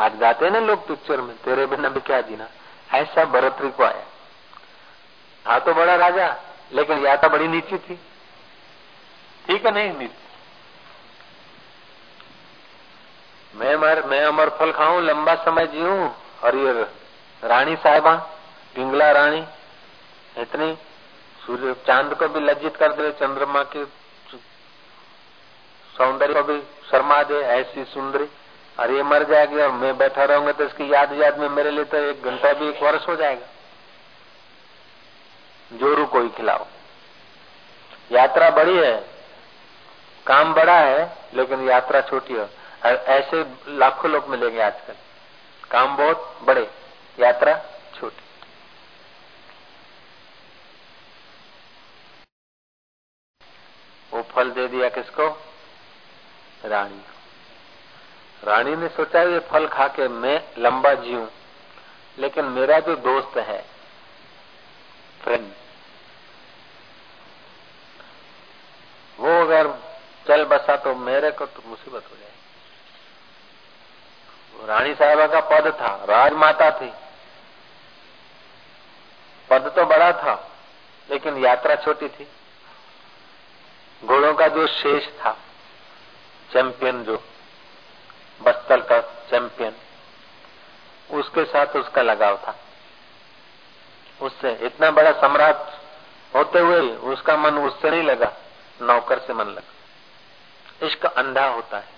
[0.00, 2.48] आज गाते ना लोग पिक्चर में, तेरे बिना भी क्या जीना?
[2.94, 4.04] ऐसा भरतरी को आया।
[5.44, 6.34] था तो बड़ा राजा,
[6.72, 7.94] लेकिन यात्रा बड़ी नीची थी।
[9.46, 10.25] ठीक है, नहीं नीची?
[13.56, 16.08] मैं मर मैं अमर फल खाऊं, लंबा समय जीऊं,
[16.44, 16.72] और ये
[17.42, 18.14] रानी साहबा,
[18.74, 19.44] पिंगला रानी,
[20.38, 20.74] इतनी
[21.46, 23.84] सूर्य, चाँद को भी लज्जित कर दे, चंद्रमा के
[25.94, 28.28] सौंदर्य को भी शर्मा दे, ऐसी सुंदरी,
[28.78, 31.84] और ये मर जाएगी, और मैं बैठा रहूँगा तो इसकी याद याद में मेरे लिए
[31.84, 33.46] तो एक घंटा भी एक वर्ष हो जाएगा।
[35.72, 36.66] जोरू कोई खिलाओ।
[38.12, 38.94] यात्रा बड़ी है,
[40.26, 42.48] काम बड़ा है, लेकिन यात्रा छोटी है।
[42.84, 44.94] ऐसे लाखों लोग मिलेंगे आजकल।
[45.70, 46.70] काम बहुत बड़े,
[47.18, 47.54] यात्रा
[47.94, 48.22] छोटी।
[54.12, 55.28] वो फल दे दिया किसको?
[56.64, 57.02] रानी
[58.42, 61.26] रानी ने सोचा, ये फल खा के मैं लंबा जीऊं,
[62.18, 63.64] लेकिन मेरा जो दोस्त है,
[65.22, 65.52] फ्रेंड।
[69.18, 69.70] वो अगर
[70.28, 72.35] चल बसा तो मेरे को तो मुसीबत हो जाएगी।
[74.64, 76.92] रानी साहबा का पद था, राजमाता थी।
[79.50, 80.50] पद तो बड़ा था,
[81.10, 82.28] लेकिन यात्रा छोटी थी।
[84.04, 85.36] घोड़ों का जो शेष था,
[86.52, 87.22] चैंपियन जो,
[88.42, 89.72] बस्तल का चैंपियन,
[91.10, 92.56] उसके साथ उसका लगाव था।
[94.22, 95.80] उससे इतना बड़ा सम्राट
[96.34, 98.32] होते हुए उसका मन उससे नहीं लगा,
[98.82, 101.95] नौकर से मन लगा। इश्क अंधा होता है।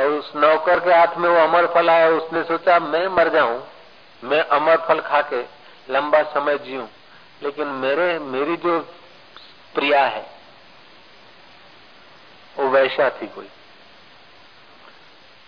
[0.00, 3.68] और उस नौकर के हाथ में वो अमर फल आया, उसने सोचा, मैं मर जाऊँ,
[4.24, 5.42] मैं अमर फल खा के
[5.92, 6.86] लंबा समय जीऊं।
[7.42, 8.80] लेकिन मेरे, मेरी जो
[9.74, 10.26] प्रिया है,
[12.56, 13.48] वो वैसा थी कोई।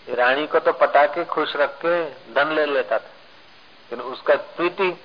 [0.09, 3.11] रानी को तो पटा के खुश रख के धन ले लेता था,
[3.91, 5.01] लेकिन उसका प्रीति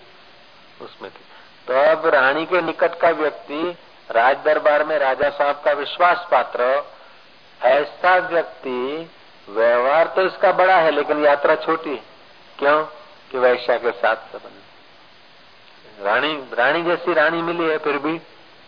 [0.82, 1.26] उसमें थी।
[1.68, 3.78] तो अब रानी के निकट का व्यक्ति
[4.12, 6.84] राज दरबार में राजा साहब का विश्वास पात्र
[7.62, 9.10] ऐसा व्यक्ति
[9.50, 12.04] व्यवहार तो इसका बड़ा है, लेकिन यात्रा छोटी है।
[12.60, 12.84] क्यों?
[13.32, 18.20] कि वैश्या के साथ संबंध रानी रानी जैसी रानी मिली है, फिर भी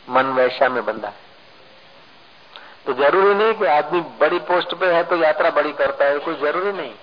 [0.10, 1.28] मन वैश्या में बंधा है।
[2.86, 6.36] तो ज़रूरी नहीं कि आदमी बड़ी पोस्ट पे है तो यात्रा बड़ी करता है, कोई
[6.36, 6.94] ज़रूरी नहीं।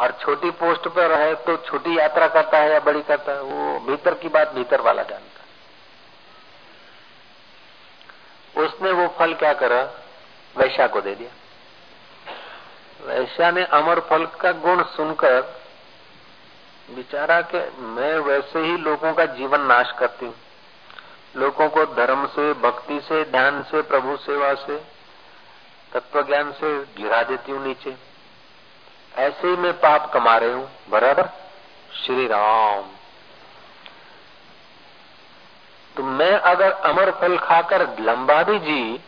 [0.00, 3.78] और छोटी पोस्ट पर है तो छोटी यात्रा करता है या बड़ी करता है, वो
[3.80, 5.40] भीतर की बात भीतर वाला जानता
[8.56, 9.82] उसने वो फल क्या करा?
[10.56, 11.30] वैशा को दे दिया।
[13.02, 15.40] वैश्या ने अमर फल का गुण सुनकर
[16.88, 20.34] बिचारा के मैं वैसे ही लोगों का जीवन नाश करती हूँ।
[21.36, 24.76] लोगों को धर्म से, भक्ति से, ध्यान से, प्रभु सेवा से
[25.92, 27.96] तत्व ज्ञान से गिरा देती हूँ नीचे।
[29.14, 31.28] ऐसे ही मैं पाप कमा रही हूँ, बराबर?
[31.96, 32.90] श्री राम।
[35.96, 39.00] तो मैं अगर अमर फल खाकर लंबा भी जी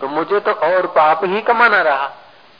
[0.00, 2.12] तो मुझे तो और पाप ही कमाना रहा।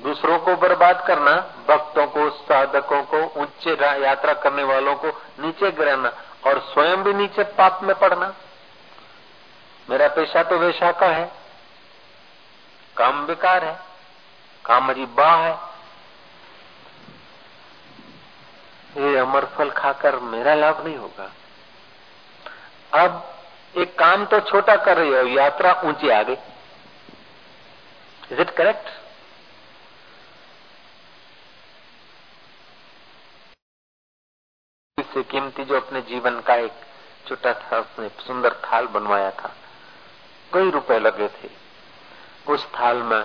[0.02, 1.32] दूसरों को बर्बाद करना,
[1.68, 6.12] भक्तों को, साधकों को, ऊँचे यात्रा करने वालों को नीचे गिराना
[6.46, 8.34] और स्वयं भी नीचे पाप में पड़ना।
[9.90, 11.32] मेरा पेशा तो वेशा का है।
[12.96, 13.80] काम बेकार है।
[14.64, 15.58] काम बा है।
[18.96, 21.32] ये अमर फल खाकर मेरा लाभ नहीं होगा।
[23.02, 23.34] अब
[23.76, 26.36] एक काम तो छोटा कर रही हो, यात्रा ऊँची आ गई।
[28.32, 28.88] इज़ इट करेक्ट
[35.16, 36.72] से कीमती जो अपने जीवन का एक
[37.28, 39.54] छोटा था, उसने सुंदर थाल बनवाया था,
[40.52, 41.48] कई रुपए लगे थे।
[42.48, 43.24] उस थाल में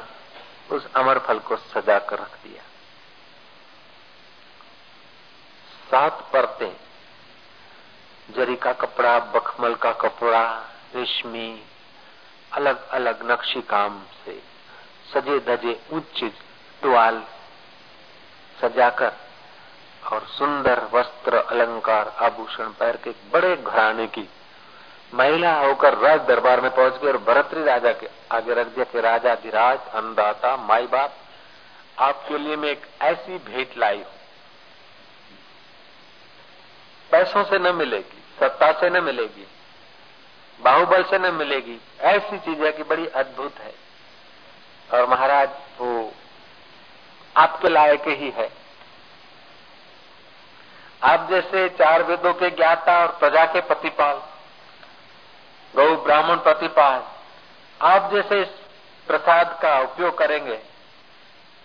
[0.72, 2.64] उस अमर फल को सजा कर रख दिया।
[5.92, 6.74] सात परतें,
[8.30, 10.44] जरी का कपड़ा, बखमल का कपड़ा,
[10.96, 11.64] रेशमी
[12.52, 14.44] अलग अलग नक्शी काम से
[15.14, 16.24] सजे धजे उच्च
[16.82, 17.24] टुआल
[18.62, 19.12] सजाकर
[20.12, 24.30] और सुंदर वस्त्र अलंकार आभूषण पैर के बड़े घराने की।
[25.14, 29.00] महिला होकर राज दरबार में पहुँच गई और भरतरी राजा के आगे रख दिया कि,
[29.00, 31.14] राजा धीराज अन्नदाता माई बाप,
[32.00, 34.14] आपके लिए मैं एक ऐसी भेंट लाई हूँ।
[37.12, 39.48] पैसों से न मिलेगी, सत्ता से न मिलेगी,
[40.62, 43.74] बाहुबल से न मिलेगी, ऐसी चीज़ है कि बड़ी अद्भुत है।
[44.94, 46.14] और महाराज, वो
[47.38, 48.61] आपके लायक ही है।
[51.04, 54.22] आप जैसे चार वेदों के ज्ञाता और प्रजा के प्रतिपाल,
[55.74, 57.04] गौ ब्राह्मण प्रतिपाल,
[57.82, 58.50] आप जैसे इस
[59.08, 60.56] प्रसाद का उपयोग करेंगे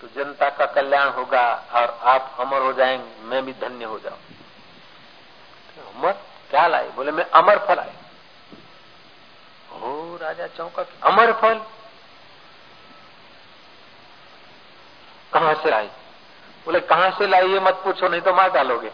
[0.01, 4.19] तो जनता का कल्याण होगा और आप अमर हो जाएँगे, मैं भी धन्य हो जाऊँ।
[5.95, 6.13] अमर?
[6.51, 6.89] क्या लाए?
[6.89, 7.95] बोले, मैं अमर फल आए।
[9.73, 11.61] हो राजा चौका अमर फल?
[15.33, 15.87] कहाँ से लाई
[16.67, 18.91] बोले, कहाँ से लाई ये मत पूछो, नहीं तो मार डालोगे।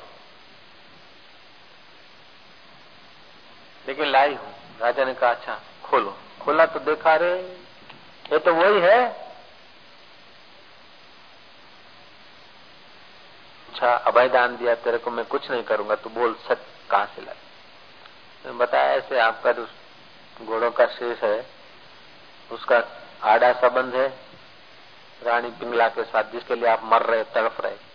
[3.88, 7.32] लेकिन लाई हूँ। राजा ने कहा अच्छा खोलो। खोला तो देखा रे
[8.32, 9.08] ये तो वही है।
[13.68, 16.58] अच्छा अभय दान दिया, तेरे को मैं कुछ नहीं करूँगा, तू बोल, सच
[16.90, 19.66] कहाँ से लाई बताया, ऐसे आपका जो
[20.44, 21.46] घोड़ों का शेष है,
[22.50, 22.82] उसका
[23.22, 24.08] आड़ा संबंध है,
[25.22, 27.91] रानी पिंगला के साथ, जिसके लिए आप मर रहे, तड़प रहे।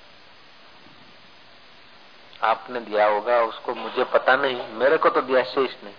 [2.44, 5.94] आपने दिया होगा, उसको मुझे पता नहीं, मेरे को तो दिया शेष ने।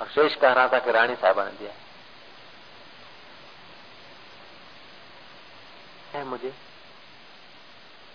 [0.00, 1.72] और शेष कह रहा था कि रानी साहबा ने दिया।
[6.12, 6.52] है मुझे।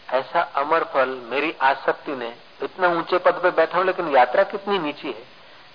[0.09, 4.79] ऐसा अमर फल मेरी आसक्ति ने इतना ऊँचे पद पे बैठा हूँ, लेकिन यात्रा कितनी
[4.79, 5.25] नीची है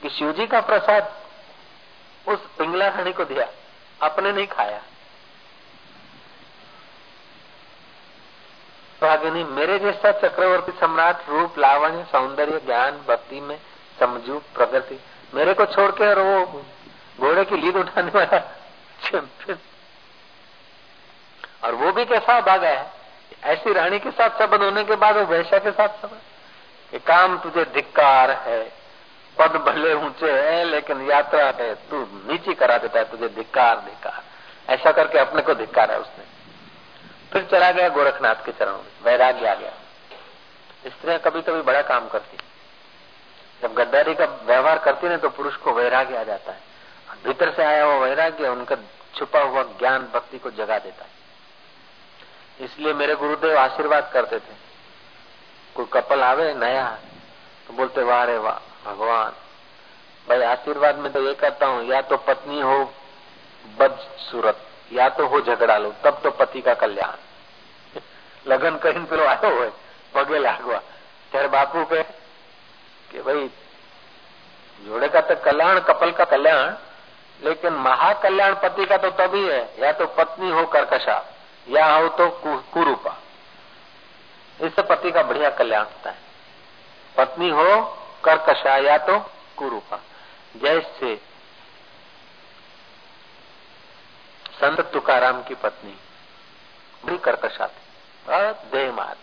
[0.02, 1.22] कि शिवजी का प्रसाद
[2.28, 3.48] उस पिंगला रानी को दिया,
[4.02, 4.82] अपने नहीं खाया।
[9.02, 13.58] भागिनी मेरे जैसा चक्रवर्ती सम्राट रूप, लावण्य, सौंदर्य, ज्ञान, भक्ति में
[14.00, 15.00] समझू प्रगति,
[15.34, 16.64] मेरे को छोड़ के और वो
[17.20, 18.38] घोड़े की लीड उठाने वाला
[19.04, 19.58] चैंपियन
[21.64, 22.92] और वो भी कैसा भागा है?
[23.44, 27.64] ऐसी रानी के साथ संबंध होने के बाद वो वैश्या के साथ संबंध काम तुझे
[27.64, 28.72] धिक्कार है,
[29.38, 34.22] पद भले ऊँचे है, लेकिन यात्रा है, तू नीची करा देता है तुझे धिक्कार धिक्कार।
[34.68, 36.29] ऐसा करके अपने को धिक्कार है उसने।
[37.32, 39.72] फिर चला गया गोरखनाथ के चरणों में। वैराग्य आ गया।
[40.86, 42.38] स्त्रियाँ कभी कभी बड़ा काम करती।
[43.62, 46.60] जब गद्दारी का व्यवहार करती ना तो पुरुष को वैराग्य आ जाता है।
[47.24, 48.76] भीतर से आया हुआ वैराग्य उनका
[49.14, 51.10] छुपा हुआ ज्ञान, भक्ति को जगा देता है।
[52.64, 54.54] इसलिए मेरे गुरुदेव आशीर्वाद करते थे।
[55.74, 56.98] कोई कपल आवे, नया
[57.66, 59.32] तो बोलते, वाह रे वाह, भगवान।
[60.28, 62.94] भाई, आशीर्वाद में तो ये करता हूँ, या तो पत्नी हो
[63.78, 68.01] बद सूरत या तो हो झगड़ा लो तब तो पति का कल्याण
[68.47, 69.69] लगन कहीं पेलो आयो हो
[70.15, 70.79] पगे लागवा
[71.31, 72.01] ત્યારે बापू के
[73.11, 73.47] कि भाई
[74.81, 76.73] जोड़े का तो कल्याण कपल का कल्याण
[77.39, 81.17] लेकिन महाकल्याण पति का तो तभी है या तो पत्नी हो कर्कशा
[81.67, 82.29] या हो तो
[82.73, 83.17] कुरूपा
[84.59, 86.23] इससे पति का बढ़िया कल्याण होता है
[87.15, 87.69] पत्नी हो
[88.23, 89.17] कर्कशा या तो
[89.57, 89.99] कुरूपा
[90.55, 91.13] जैसे
[94.60, 95.96] संत तुकाराम की पत्नी
[97.04, 99.16] बड़ी कर्कशा थी देह मार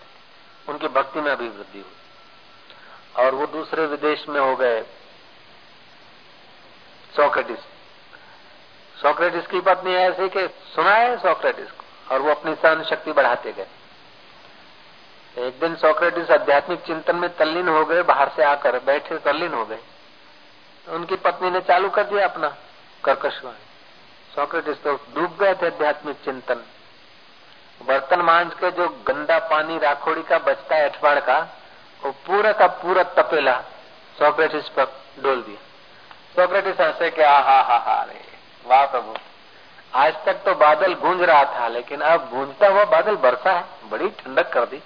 [0.67, 4.81] उनकी भक्ति में अभिवृद्धि हुई। और वो दूसरे विदेश में हो गए
[7.13, 7.59] सोक्रेटिस।
[8.97, 13.53] सोक्रेटिस की पत्नी ऐसी कि सुना है सोक्रेटिस को, और वो अपनी सहन शक्ति बढ़ाते
[13.53, 13.67] गए।
[15.37, 19.65] एक दिन सोक्रेटिस आध्यात्मिक चिंतन में तल्लीन हो गए, बाहर से आकर बैठे तल्लीन हो
[19.65, 19.79] गए।
[20.87, 22.55] उनकी पत्नी ने चालू कर दिया अपना
[23.03, 23.66] कर्कशवाणी
[24.37, 26.61] सोक्रेटिस तो डूब गए थे आध्यात्मिक चिंतन।
[27.85, 31.37] बर्तन मांझ के जो गंदा पानी राखोड़ी का बचता है अठवाड़ का,
[32.01, 33.55] वो पूरा का पूरा तपेला
[34.17, 34.85] सोक्रेटिस पर
[35.23, 35.57] डोल दिया।
[36.35, 38.21] सोक्रेटिस हंसे के आ हा हा हा, रे,
[38.65, 39.15] वाह प्रभु।
[39.93, 44.09] आज तक तो बादल गूंज रहा था, लेकिन अब गूंजता हुआ बादल बरसा है, बड़ी
[44.09, 44.83] ठंडक कर दी।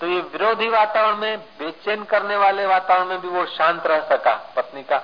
[0.00, 4.52] तो ये विरोधी वातावरण में, बेचैन करने वाले वातावरण में भी वो शांत रह सका,
[4.56, 5.02] पत्नी का।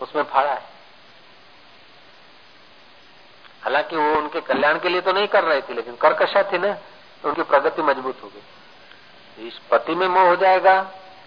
[0.00, 0.66] उसमें फाड़ा है।
[3.62, 6.72] हालाँकि वो उनके कल्याण के लिए तो नहीं कर रहे थे, लेकिन कर्कशा थी ना
[7.24, 10.82] तो उनकी प्रगति मज़बूत हो गई। इस पति में मोह हो जाएगा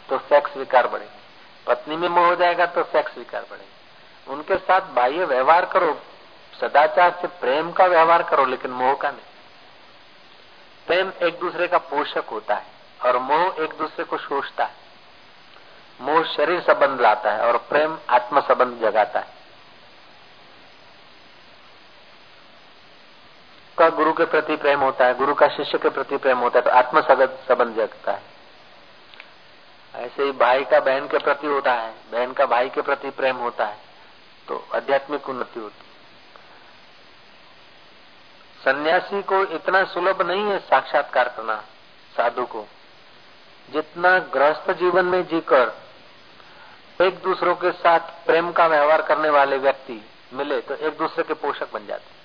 [0.09, 1.19] तो सेक्स विकार बढ़ेगा।
[1.67, 6.01] पत्नी में मोह हो जाएगा तो सेक्स विकार बढ़ेगा। उनके साथ बाह्य व्यवहार करो,
[6.53, 9.29] सदाचार से प्रेम का व्यवहार करो, लेकिन मोह का नहीं।
[10.87, 12.65] प्रेम एक दूसरे का पोषक होता है,
[13.05, 14.75] और मोह एक दूसरे को शोषता है।
[16.01, 19.39] मोह शरीर संबंध लाता है और प्रेम आत्म संबंध जगाता है।
[23.77, 26.65] का गुरु के प्रति प्रेम होता है, गुरु का शिष्य के प्रति प्रेम होता है
[26.65, 28.29] तो आत्म संबंध जगता है।
[29.93, 33.37] ऐसे ही भाई का बहन के प्रति होता है, बहन का भाई के प्रति प्रेम
[33.37, 33.77] होता है
[34.47, 35.89] तो आध्यात्मिक उन्नति होती है।
[38.63, 41.55] सन्यासी को इतना सुलभ नहीं है साक्षात्कार करना,
[42.13, 42.65] साधु को।
[43.67, 45.69] जितना गृहस्थ जीवन में जीकर
[47.03, 50.01] एक दूसरों के साथ प्रेम का व्यवहार करने वाले व्यक्ति
[50.33, 52.19] मिले तो एक दूसरे के पोषक बन जाते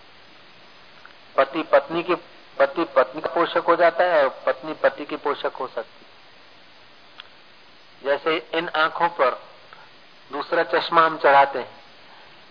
[1.37, 2.15] पति पत्नी के,
[2.59, 6.07] पति पत्नी का पोषक हो जाता है और पत्नी पति की पोषक हो सकती
[8.05, 9.31] जैसे इन आँखों पर
[10.33, 11.75] दूसरा चश्मा हम चढ़ाते हैं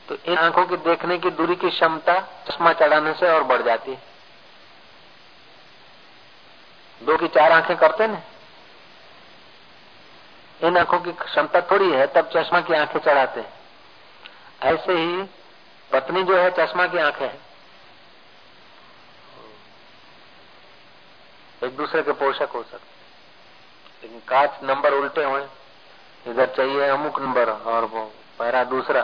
[0.09, 3.91] तो इन आँखों की देखने की दूरी की क्षमता चश्मा चढ़ाने से और बढ़ जाती
[3.91, 4.01] है।
[7.01, 8.21] दो की चार आँखें करते ना?
[10.59, 13.53] इन आँखों की क्षमता थोड़ी है, तब चश्मा की आँखें चढ़ाते हैं।
[14.65, 15.23] ऐसे ही
[15.91, 17.39] पत्नी जो है, चश्मा की आँखें है।
[21.61, 22.93] एक दूसरे के पोषक हो सकते
[24.01, 25.45] लेकिन कांच नंबर उल्टे हुए
[26.25, 28.03] इधर चाहिए अमुक नंबर और वो
[28.39, 29.01] पैरा दूसरा।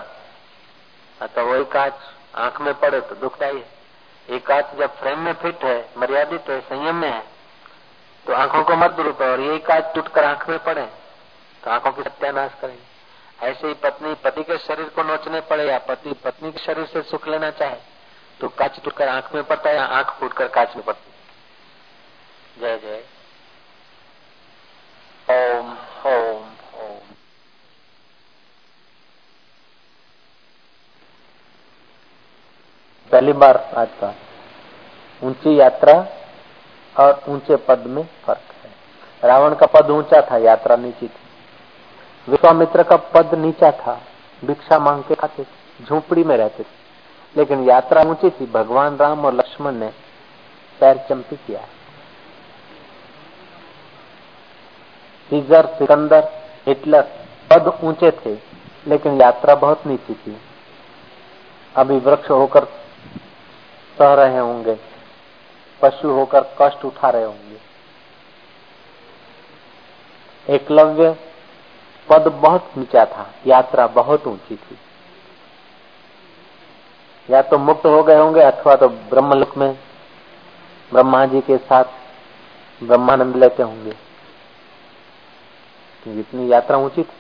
[1.27, 1.93] तो वही कांच
[2.37, 6.59] आँख में पड़े तो दुखदाई है। एक कांच जब फ्रेम में फिट है, मर्यादित है,
[6.61, 7.23] संयम में है
[8.25, 10.81] तो आँखों को मत दुरुपयोग और यही काज टूटकर आँख में पड़े
[11.63, 15.78] तो आँखों की सत्यानाश करेंगे। ऐसे ही पत्नी, पति के शरीर को नोचने पड़े या
[15.80, 17.78] पति, पत्नी के शरीर से सुख लेना चाहे
[18.39, 21.10] तो काच टूटकर आँख में पड़ता है या आँख फूटकर काच में पड़ती
[22.62, 23.04] जय जय।
[25.30, 25.69] ओम
[26.06, 26.43] ओम
[26.82, 27.00] ओम।
[33.12, 34.13] पहली बार आज का।
[35.21, 35.93] ऊँची यात्रा
[36.95, 38.71] और ऊँचे पद में फ़र्क है।
[39.24, 41.30] रावण का पद ऊँचा था, यात्रा नीची थी।
[42.27, 44.01] विश्वामित्र का पद नीचा था,
[44.43, 45.45] भिक्षा मांग के खाते
[45.86, 46.79] झोपड़ी में रहते थे।
[47.36, 49.88] लेकिन यात्रा ऊँची थी, भगवान राम और लक्ष्मण ने
[50.79, 51.62] पैर चंपी किया।
[55.29, 56.23] सीजर सिकंदर,
[56.67, 57.01] हिटलर,
[57.49, 58.34] पद ऊँचे थे,
[58.88, 60.38] लेकिन यात्रा बहुत नीची थी।
[61.75, 62.65] अभी वृक्ष होकर
[63.97, 64.77] सह रहे होंगे,
[65.81, 67.60] पशु होकर कष्ट उठा रहे होंगे।
[70.45, 71.15] एकलव्य
[72.12, 74.78] पद बहुत नीचा था, यात्रा बहुत ऊँची थी।
[77.30, 79.74] या तो मुक्त हो गए होंगे अथवा तो ब्रह्मलोक में
[80.91, 81.86] ब्रह्मा जी के साथ
[82.82, 83.93] ब्रह्मानंद लेते होंगे।
[86.19, 87.13] इतनी यात्रा ऊँची थी।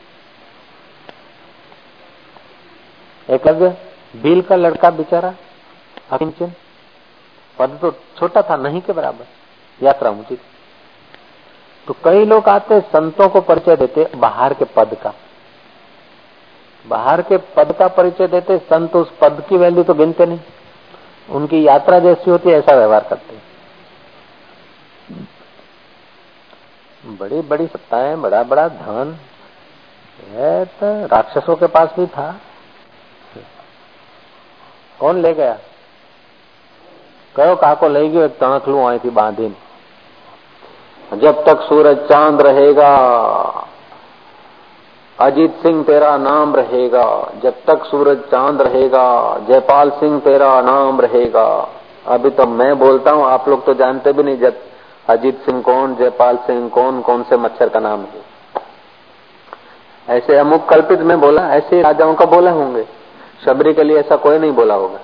[3.27, 3.69] एकलव्य
[4.13, 5.33] बिल का लड़का बेचारा,
[6.11, 6.51] अकिंचन,
[7.57, 9.25] पद तो छोटा था, नहीं के बराबर,
[9.79, 10.50] यात्रा ऊँची थी।
[11.87, 15.13] तो कई लोग आते संतों को परिचय देते बाहर के पद का।
[16.85, 20.39] बाहर के पद का परिचय देते संत उस पद की वैल्यू तो गिनते नहीं।
[21.29, 23.39] उनकी यात्रा जैसी होती है, ऐसा व्यवहार करते
[27.11, 29.17] बड़ी बड़ी सत्ताएँ, बड़ा बड़ा धन।
[30.29, 32.31] है तो राक्षसों के पास भी था।
[34.99, 35.57] कौन ले गया?
[37.35, 39.47] काको ले गयो एक तणखलू आई थी बांधी
[41.13, 42.91] जब तक सूरज चाँद रहेगा,
[45.19, 51.69] अजीत सिंह तेरा नाम रहेगा, जब तक सूरज चाँद रहेगा, जयपाल सिंह तेरा नाम रहेगा।
[52.07, 54.53] अभी तो मैं बोलता हूँ, आप लोग तो जानते भी नहीं, जब
[55.09, 58.31] अजीत सिंह कौन, जयपाल सिंह कौन कौन से मच्छर का नाम है।
[60.09, 62.85] ऐसे अमुक कल्पित में बोला, ऐसे राजाओं का बोला होंगे।
[63.45, 64.99] शबरी के लिए ऐसा कोई नहीं बोला होगा।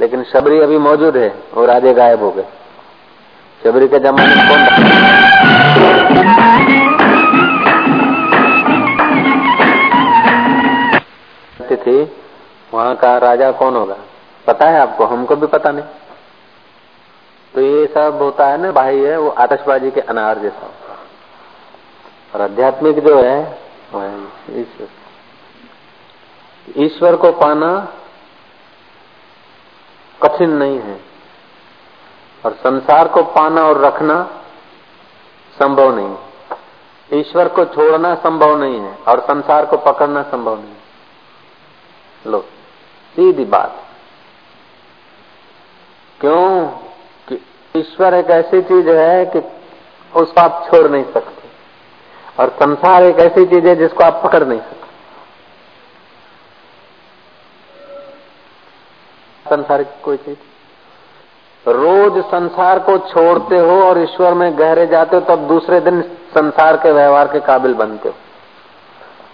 [0.00, 2.44] लेकिन शबरी अभी मौजूद है और राजे गायब हो गए।
[3.64, 4.66] शबरी के जमाने में कौन
[11.76, 12.16] थी?
[12.74, 13.96] वहाँ का राजा कौन होगा?
[14.46, 15.04] पता है आपको?
[15.04, 15.84] हमको भी पता नहीं।
[17.54, 20.98] तो ये सब होता है ना, भाई है, वो आतशबाजी के अनार जैसा होता है।
[22.34, 23.58] और आध्यात्मिक जो है
[24.50, 24.88] ईश्वर।
[26.76, 27.88] ईश्वर को पाना
[30.22, 31.09] कठिन नहीं है।
[32.46, 34.44] और संसार को पाना और रखना
[35.62, 36.16] संभव नहीं।
[37.20, 40.80] ईश्वर को छोड़ना संभव नहीं है और संसार को पकड़ना संभव नहीं है।
[42.26, 42.40] लो,
[43.16, 43.84] सीधी बात।
[46.20, 46.66] क्यों?
[47.28, 49.38] कि ईश्वर एक ऐसी चीज़ है कि
[50.20, 51.48] उसको आप छोड़ नहीं सकते।
[52.42, 54.80] और संसार एक ऐसी चीज़ है जिसको आप पकड़ नहीं सकते।
[59.50, 60.38] संसार कोई चीज़?
[61.64, 66.76] रोज संसार को छोड़ते हो और ईश्वर में गहरे जाते हो, तब दूसरे दिन संसार
[66.76, 68.14] के व्यवहार के काबिल बनते हो।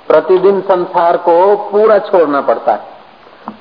[0.08, 1.34] प्रतिदिन संसार को
[1.70, 2.94] पूरा छोड़ना पड़ता है।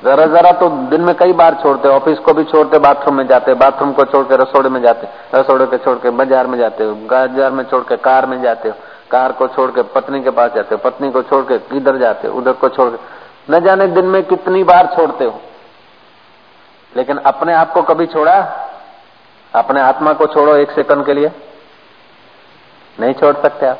[0.03, 3.53] जरा जरा तो दिन में कई बार छोड़ते ऑफ़िस को भी छोड़ते बाथरूम में जाते
[3.53, 6.93] बाथरूम को छोड़ के रसोड़े में जाते रसोड़े को छोड़ के बाज़ार में जाते हो,
[6.93, 8.75] बाज़ार में छोड़ के कार में जाते हो,
[9.11, 12.27] कार को छोड़ के पत्नी के पास जाते हो, पत्नी को छोड़ के किधर जाते
[12.27, 15.39] हो, उधर को छोड़ के। न जाने दिन में कितनी बार छोड़ते हो।
[16.97, 18.61] लेकिन अपने आप को कभी छोड़ा?
[19.55, 21.31] अपने आत्मा को छोड़ो एक सेकंड के लिए।
[22.99, 23.79] नहीं छोड़ सकते आप।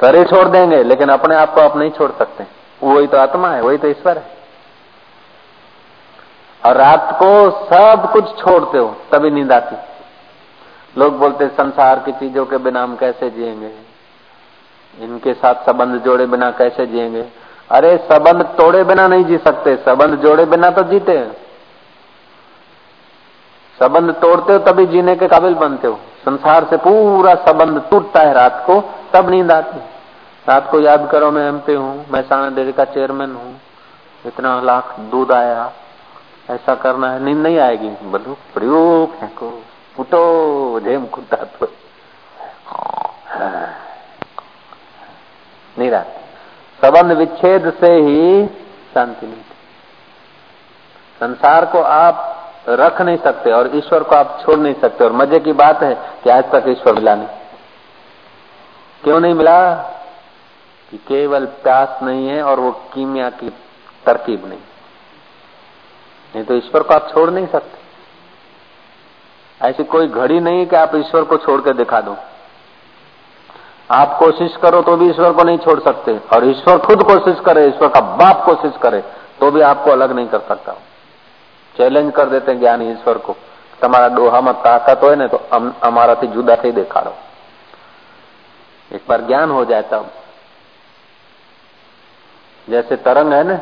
[0.00, 2.44] शरीर छोड़ देंगे, लेकिन अपने आप को आप नहीं छोड़ सकते।
[2.82, 4.36] वही तो आत्मा है, वही तो ईश्वर है।
[6.66, 9.76] और रात को सब कुछ छोड़ते हो, तभी नींद आती।
[11.00, 13.72] लोग बोलते संसार की चीज़ों के बिना हम कैसे जिएँगे?
[15.00, 17.28] इनके साथ संबंध जोड़े बिना कैसे जिएँगे?
[17.70, 21.47] अरे, संबंध तोड़े बिना नहीं जी सकते। संबंध जोड़े बिना तो जीते हैं।
[23.80, 28.32] संबंध तोड़ते हो तभी जीने के काबिल बनते हो। संसार से पूरा संबंध टूटता है
[28.34, 28.80] रात को,
[29.12, 29.78] तब नींद आती
[30.46, 33.60] रात को याद करो, मैं एमपी हूँ, मैं साना डेयरी का चेयरमैन हूँ।
[34.24, 35.70] इतना लाख दूध आया,
[36.50, 39.50] ऐसा करना है, नींद नहीं आएगी। बोलो प्रयोग फेंको
[39.96, 41.68] फुटो जेम कुत्ता तो।
[45.76, 46.02] नहीं रहा
[46.78, 48.46] संबंध विच्छेद से ही
[48.94, 49.42] शांति नहीं
[51.20, 52.34] संसार को आप
[52.68, 55.94] रख नहीं सकते और ईश्वर को आप छोड़ नहीं सकते। और मज़े की बात है
[56.24, 57.28] कि आज तक ईश्वर मिला नहीं।
[59.04, 59.74] क्यों नहीं मिला?
[60.90, 63.48] कि केवल प्यास नहीं है और वो कीमिया की
[64.06, 64.58] तरकीब नहीं।
[66.34, 67.78] नहीं तो ईश्वर को आप छोड़ नहीं सकते।
[69.68, 72.16] ऐसी कोई घड़ी नहीं कि आप ईश्वर को छोड़ के दिखा दो।
[73.90, 77.66] आप कोशिश करो तो भी ईश्वर को नहीं छोड़ सकते। और ईश्वर खुद कोशिश करे,
[77.66, 79.00] ईश्वर का बाप कोशिश करे
[79.40, 80.74] तो भी आपको अलग नहीं कर सकता।
[81.77, 83.35] चैलेंज कर देते हैं ज्ञानी ईश्वर को
[83.81, 85.39] તમારા ડોહામાં તાકાત હોય ને તો
[85.81, 87.13] અમારાથી जुदा થઈ દેખાડો
[88.91, 90.03] एक बार ज्ञान हो जाए तब
[92.67, 93.55] जैसे तरंग है ना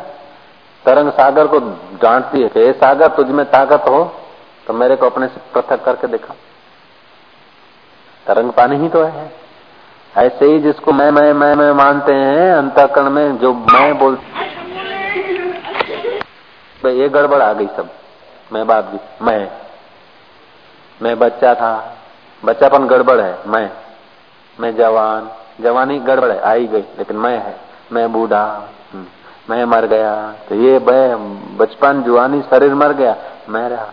[0.86, 1.60] तरंग सागर को
[2.02, 4.00] डांटती है कि सागर तुझ में ताकत हो
[4.68, 6.34] तो मेरे को अपने से पृथक करके दिखा
[8.26, 9.26] तरंग पानी ही तो है
[10.14, 14.18] ऐसे ही जिसको मैं मैं मैं मैं मानते हैं अंतकरण में जो मैं बोल
[16.78, 17.90] तो ये गड़बड़ आ गई सब
[18.53, 19.51] मैं बाप जी मैं।
[21.03, 21.73] मैं बच्चा था।
[22.45, 23.71] बच्चापन गड़बड़ है मैं।
[24.61, 25.31] मैं जवान।
[25.61, 27.55] जवानी गड़बड़ है आई गई लेकिन मैं है।
[27.93, 28.45] मैं बूढ़ा
[28.93, 29.07] हम्म,
[29.51, 30.15] मैं मर गया।
[30.49, 30.79] तो ये
[31.59, 33.17] बचपन जुआनी शरीर मर गया
[33.49, 33.91] मैं रहा।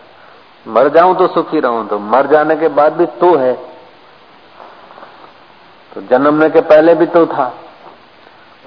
[0.68, 3.52] मर जाऊँ तो सुखी रहूँ तो मर जाने के बाद भी तू है।
[5.92, 7.52] तो जन्मने के पहले भी तू था।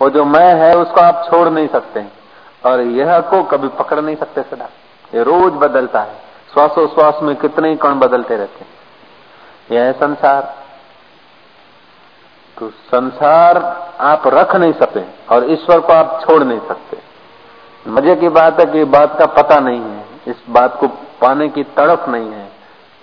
[0.01, 2.05] वो जो मैं है उसको आप छोड़ नहीं सकते।
[2.65, 4.69] और यह को कभी पकड़ नहीं सकते सदा।
[5.15, 6.15] ये रोज बदलता है।
[6.53, 8.75] श्वासोश्वास में कितने ही कण बदलते रहते हैं।
[9.71, 10.55] यह है संसार।
[12.57, 13.57] तो संसार
[14.01, 16.97] आप रख नहीं सकते और ईश्वर को आप छोड़ नहीं सकते।
[17.87, 20.87] मज़े की बात है कि बात का पता नहीं है। इस बात को
[21.21, 22.47] पाने की तड़प नहीं है,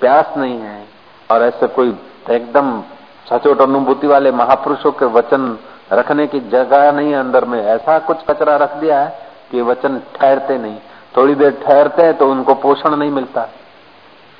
[0.00, 0.82] प्यास नहीं है।
[1.30, 1.98] और ऐसे कोई
[2.30, 2.82] एकदम
[3.30, 5.58] सचोट अनुभूति वाले महापुरुषों के वचन
[5.92, 9.18] रखने की जगह नहीं है अंदर में। ऐसा कुछ कचरा रख दिया है
[9.50, 10.78] कि वचन ठहरते नहीं।
[11.14, 13.48] थोड़ी देर ठहरते हैं तो उनको पोषण नहीं मिलता।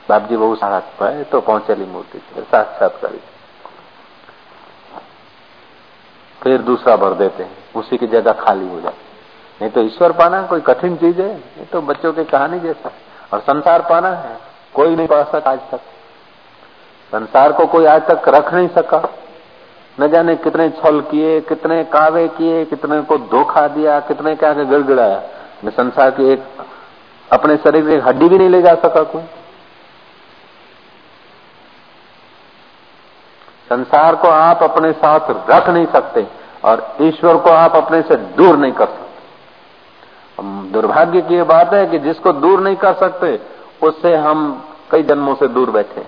[0.09, 3.21] बाप जी बहु साथ पाए तो पहुंचेली मूर्ति साक्षात करी।
[6.41, 9.03] फिर दूसरा भर देते हैं, उसी की जगह खाली हो जाती
[9.61, 12.91] नहीं तो ईश्वर पाना कोई कठिन चीज़ है ये तो बच्चों की कहानी जैसा।
[13.33, 14.37] और संसार पाना है,
[14.75, 15.81] कोई नहीं पा सका आज तक।
[17.13, 19.03] संसार को कोई आज तक रख नहीं सका।
[19.99, 24.65] न जाने कितने छल किए, कितने कावे किए, कितने को धोखा दिया, कितने क्या के
[25.63, 26.43] गिड़गिड़ाया संसार की एक,
[27.33, 29.23] अपने शरीर की हड्डी भी नहीं ले जा सका कोई।
[33.69, 36.27] संसार को आप अपने साथ रख नहीं सकते
[36.65, 39.05] और ईश्वर को आप अपने से दूर नहीं कर सकते।
[40.73, 43.41] दुर्भाग्य की बात है कि जिसको दूर नहीं कर सकते,
[43.83, 46.07] उससे हम कई जन्मों से दूर बैठे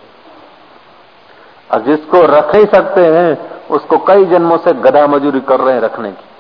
[1.73, 5.81] और जिसको रख ही सकते हैं, उसको कई जन्मों से गधा मजूरी कर रहे हैं
[5.81, 6.36] रखने की।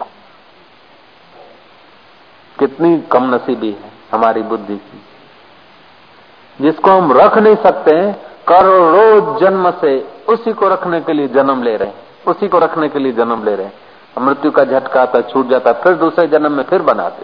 [2.58, 5.02] कितनी कम नसीबी है हमारी बुद्धि की।
[6.60, 8.12] जिसको हम रख नहीं सकते
[8.48, 11.96] करोड़ों जन्म से उसी को रखने के लिए जन्म ले रहे हैं।
[12.26, 13.72] उसी को रखने के लिए जन्म ले रहे हैं।
[14.18, 17.22] मृत्यु का झटका आता, छूट जाता, फिर दूसरे जन्म में फिर बनाते।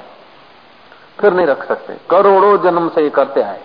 [1.20, 3.60] फिर नहीं रख सकते। करोड़ों जन्म से ये करते आए।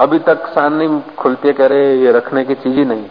[0.00, 3.06] अभी तक सामने खुलते कह रहे, ये रखने की चीज़ ही नहीं।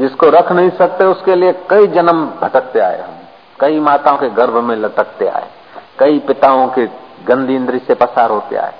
[0.00, 3.10] जिसको रख नहीं सकते, उसके लिए कई जन्म भटकते आए हम।
[3.60, 5.48] कई माताओं के गर्भ में लटकते आए,
[5.98, 6.86] कई पिताओं के
[7.24, 8.74] गंदी इंद्री से पसार होते आए।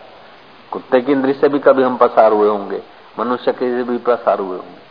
[0.70, 2.82] कुत्ते की इंद्री से भी कभी हम पसार हुए होंगे,
[3.18, 4.86] मनुष्य के से भी पसार हुए होंगे।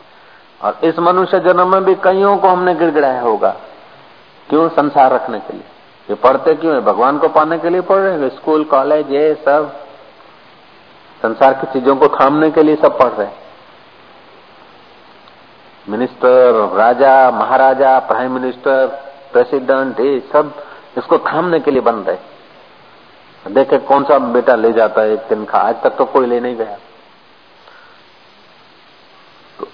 [0.62, 3.56] और इस मनुष्य जन्म में भी कईयों को हमने गिड़गिड़ाया होगा।
[4.48, 4.68] क्यों?
[4.68, 5.64] संसार रखने के लिए।
[6.10, 6.80] ये पढ़ते क्यों है?
[6.80, 8.28] भगवान को पाने के लिए पढ़ रहे हैं?
[8.28, 9.76] स्कूल, कॉलेज, ये सब।
[11.22, 13.36] संसार की चीज़ों को थामने के लिए सब पढ़ रहे हैं।
[15.88, 19.06] मिनिस्टर, राजा, महाराजा, प्राइम मिनिस्टर
[19.36, 20.52] प्रेसिडेंट ये सब
[20.98, 25.44] इसको थामने के लिए बन रहे देखे कौन सा बेटा ले जाता है एक दिन
[25.44, 26.76] का आज तक तो कोई ले नहीं गया।
[29.58, 29.66] तो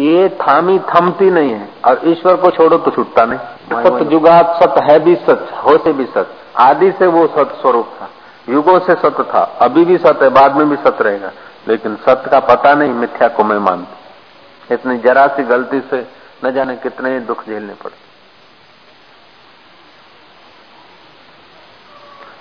[0.00, 4.84] ये थामी थमती नहीं है और ईश्वर को छोड़ो तो छूटता नहीं। सत्य जुगात सत्य
[4.84, 6.26] है भी सच होते भी सच।
[6.60, 8.10] आदि से वो सत्य स्वरूप था
[8.48, 11.32] युगों से सत्य था अभी भी सत्य है बाद में भी सत्य रहेगा।
[11.68, 16.06] लेकिन सत्य का पता नहीं मिथ्या को मैं मानती इतनी जरा सी गलती से
[16.44, 18.09] न जाने कितने दुख झेलने पड़े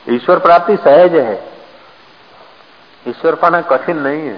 [0.09, 1.35] ईश्वर प्राप्ति सहज है।
[3.05, 4.37] ईश्वर पाना कठिन नहीं है।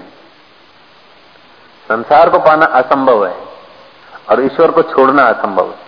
[1.86, 3.34] संसार को पाना असंभव है
[4.30, 5.80] और ईश्वर को छोड़ना असंभव है।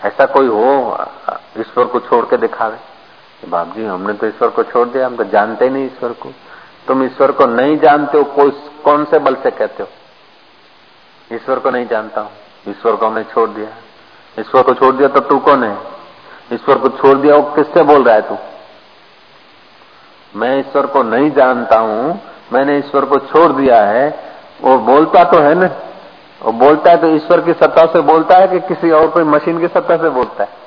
[0.00, 0.96] ऐसा कोई हो,
[1.58, 2.78] ईश्वर को छोड़ के दिखावे
[3.44, 6.32] बाप जी हमने तो ईश्वर को छोड़ दिया, हम तो जानते नहीं ईश्वर को।
[6.86, 8.50] तुम ईश्वर को नहीं जानते हो, कोई
[8.84, 9.88] कौन से बल से कहते हो?
[11.30, 12.30] ईश्वर को नहीं जानता हूँ,
[12.68, 13.68] ईश्वर को हमने छोड़ दिया।
[14.36, 15.76] ईश्वर को छोड़ दिया तो तू कौन है?
[16.53, 18.37] ईश्वर को छोड़ दिया वो किससे बोल रहा है तू
[20.33, 22.13] मैं ईश्वर को नहीं जानता हूं
[22.53, 24.07] मैंने ईश्वर को छोड़ दिया है
[24.61, 25.69] वो बोलता तो है ना
[26.41, 29.59] और बोलता है तो ईश्वर की सत्ता से बोलता है कि किसी और कोई मशीन
[29.59, 30.61] की सत्ता से बोलता है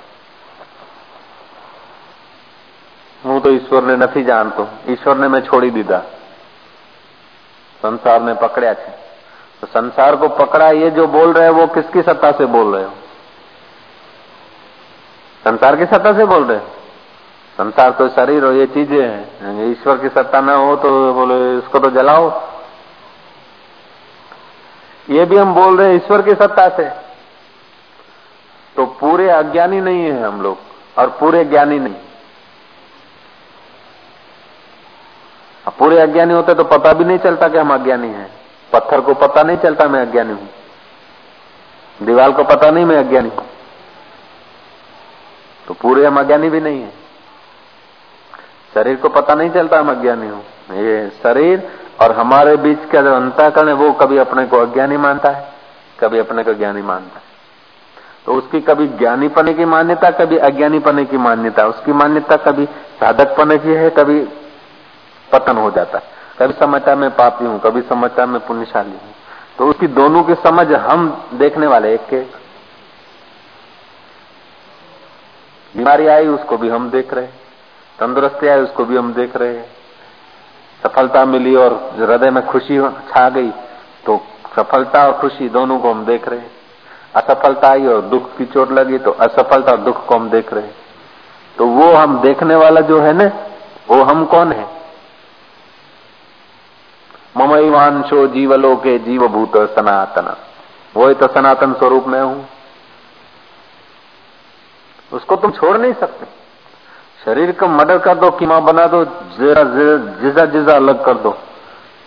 [3.23, 6.03] હું તો ઈશ્વરને નથી જાણતો ઈશ્વરને મેં છોડી દીધા
[7.81, 8.93] संसार ने पकड़ा है
[9.63, 12.85] तो संसार को पकड़ा ये जो बोल रहे हैं वो किसकी सत्ता से बोल रहे
[12.85, 12.93] हो
[15.44, 16.60] संसार की सत्ता से बोल रहे
[17.58, 21.80] संसार तो शरीर और ये चीज़ें हैं। ईश्वर की सत्ता न हो तो बोले, इसको
[21.80, 22.30] तो जलाओ।
[25.08, 26.90] ये भी हम बोल रहे हैं ईश्वर की सत्ता से।
[28.76, 30.58] तो पूरे अज्ञानी नहीं है हम लोग,
[30.98, 31.96] और पूरे ज्ञानी नहीं।
[35.66, 38.30] पूरे अज्ञानी होते तो पता भी नहीं चलता कि हम अज्ञानी हैं।
[38.72, 40.50] पत्थर को पता नहीं चलता मैं अज्ञानी हूँ।
[42.00, 43.46] दीवाल को पता नहीं मैं अज्ञानी हूँ।
[45.72, 46.90] तो पूरे हम अज्ञानी भी नहीं है।
[48.74, 50.42] शरीर को पता नहीं चलता हम अज्ञानी हूँ।
[50.72, 55.30] ये शरीर और हमारे बीच का जो अंतकरण है, वो कभी अपने को अज्ञानी मानता
[55.30, 55.54] है,
[56.00, 57.24] कभी अपने को ज्ञानी मानता है।
[58.26, 62.66] तो उसकी कभी ज्ञानी पने की मान्यता, कभी अज्ञानी पने की मान्यता, उसकी मान्यता कभी
[63.00, 64.20] साधक पने की है, कभी
[65.32, 66.04] पतन हो जाता है।
[66.40, 69.16] कभी समझता मैं पापी हूँ, कभी समझता मैं पुण्यशाली हूँ।
[69.58, 72.41] तो उसकी दोनों की समझ हम देखने वाले, एक के
[75.76, 77.28] बीमारी आई, उसको भी हम देख रहे
[78.00, 79.62] तंदुरुस्ती आई, उसको भी हम देख रहे
[80.82, 83.50] सफलता मिली और हृदय में खुशी छा गई
[84.06, 84.18] तो
[84.56, 86.52] सफलता और खुशी दोनों को हम देख रहे हैं।
[87.16, 90.70] असफलता आई और दुख की चोट लगी तो असफलता और दुख को हम देख रहे
[91.58, 93.26] तो वो हम देखने वाला जो है ना,
[93.90, 94.66] वो हम कौन है?
[97.38, 100.36] ममईवांशो जीवलो के जीव भूत सनातन।
[100.96, 102.48] वो तो सनातन स्वरूप में हूँ।
[105.14, 106.26] उसको तुम छोड़ नहीं सकते।
[107.26, 109.64] शरीर का मर्डर कर दो, कीमा बना दो, जरा
[110.22, 111.38] जिजा जिजा अलग कर दो।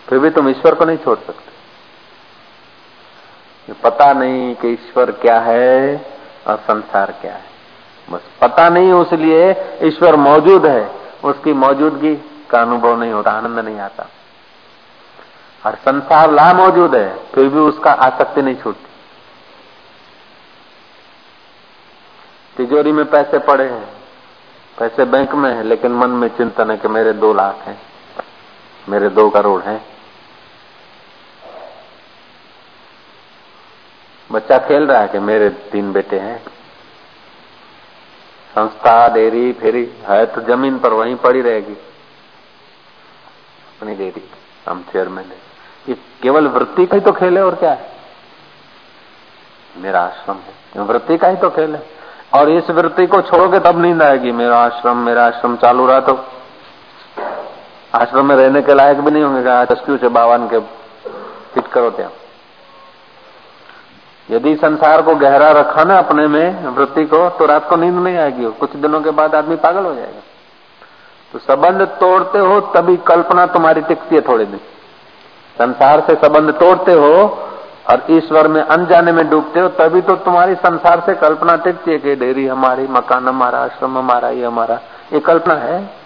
[0.09, 1.55] फिर भी तुम ईश्वर को नहीं छोड़ सकते।
[3.83, 6.05] पता नहीं कि ईश्वर क्या है
[6.47, 7.45] और संसार क्या है।
[8.11, 10.91] बस पता नहीं इसलिए ईश्वर मौजूद है।
[11.23, 12.15] उसकी मौजूदगी
[12.49, 14.07] का अनुभव नहीं होता, आनंद नहीं आता।
[15.65, 18.94] और संसार ला मौजूद है, फिर भी उसका आसक्ति नहीं छूटती।
[22.57, 23.87] तिजोरी में पैसे पड़े हैं।
[24.77, 27.81] पैसे बैंक में है, लेकिन मन में चिंतन है कि मेरे दो लाख हैं,
[28.89, 29.85] मेरे दो करोड़ हैं।
[34.29, 36.37] बच्चा खेल रहा है कि मेरे तीन बेटे हैं।
[38.55, 41.73] संस्था डेरी फेरी, है तो ज़मीन पर वहीं पड़ी रहेगी।
[43.71, 44.29] अपनी डेरी
[44.67, 45.37] हम चेयरमैन है।
[45.89, 47.91] ये केवल वृत्ति का ही तो खेल है और क्या है?
[49.77, 51.83] मेरा आश्रम है। वृत्ति का ही तो खेल है।
[52.35, 56.13] और इस वृत्ति को छोड़ोगे तब नींद आएगी। मेरा आश्रम मेरा आश्रम चालू रहा तो।
[57.93, 60.59] आश्रम में रहने के लायक भी नहीं होंगे तस्क्यू से बावन के
[61.53, 62.09] फिट करो त्या
[64.29, 68.17] यदि संसार को गहरा रखा ना अपने में, वृत्ति को तो रात को नींद नहीं
[68.17, 70.21] आएगी कुछ दिनों के बाद आदमी पागल हो जाएगा।
[71.33, 74.59] तो संबंध तोड़ते हो, तभी कल्पना तुम्हारी टिकती है थोड़े दिन।
[75.55, 77.27] संसार से संबंध तोड़ते हो
[77.91, 81.97] और ईश्वर में अनजाने में डूबते हो, तभी तो तुम्हारी संसार से कल्पना टिकती है
[81.97, 84.79] कि डेयरी हमारी, मकान हमारा, आश्रम हमारा, ये हमारा।
[85.13, 86.05] ये कल्पना है?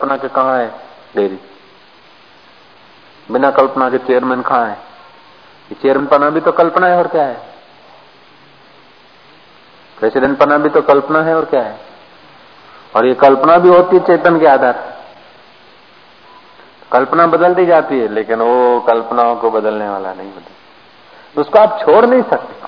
[0.00, 0.68] कल्पना के कहा है
[1.16, 1.38] डेयरी
[3.30, 4.78] बिना कल्पना के चेयरमैन कहा है?
[5.70, 7.48] ये चेयरमैन पना भी तो कल्पना है और क्या है?
[9.98, 11.80] प्रेसिडेंट पना भी तो कल्पना है और क्या है?
[12.96, 14.97] और ये कल्पना भी होती है चेतन के आधार।
[16.92, 22.04] कल्पना बदलती जाती है, लेकिन वो कल्पनाओं को बदलने वाला नहीं बदल उसको आप छोड़
[22.06, 22.66] नहीं सकते।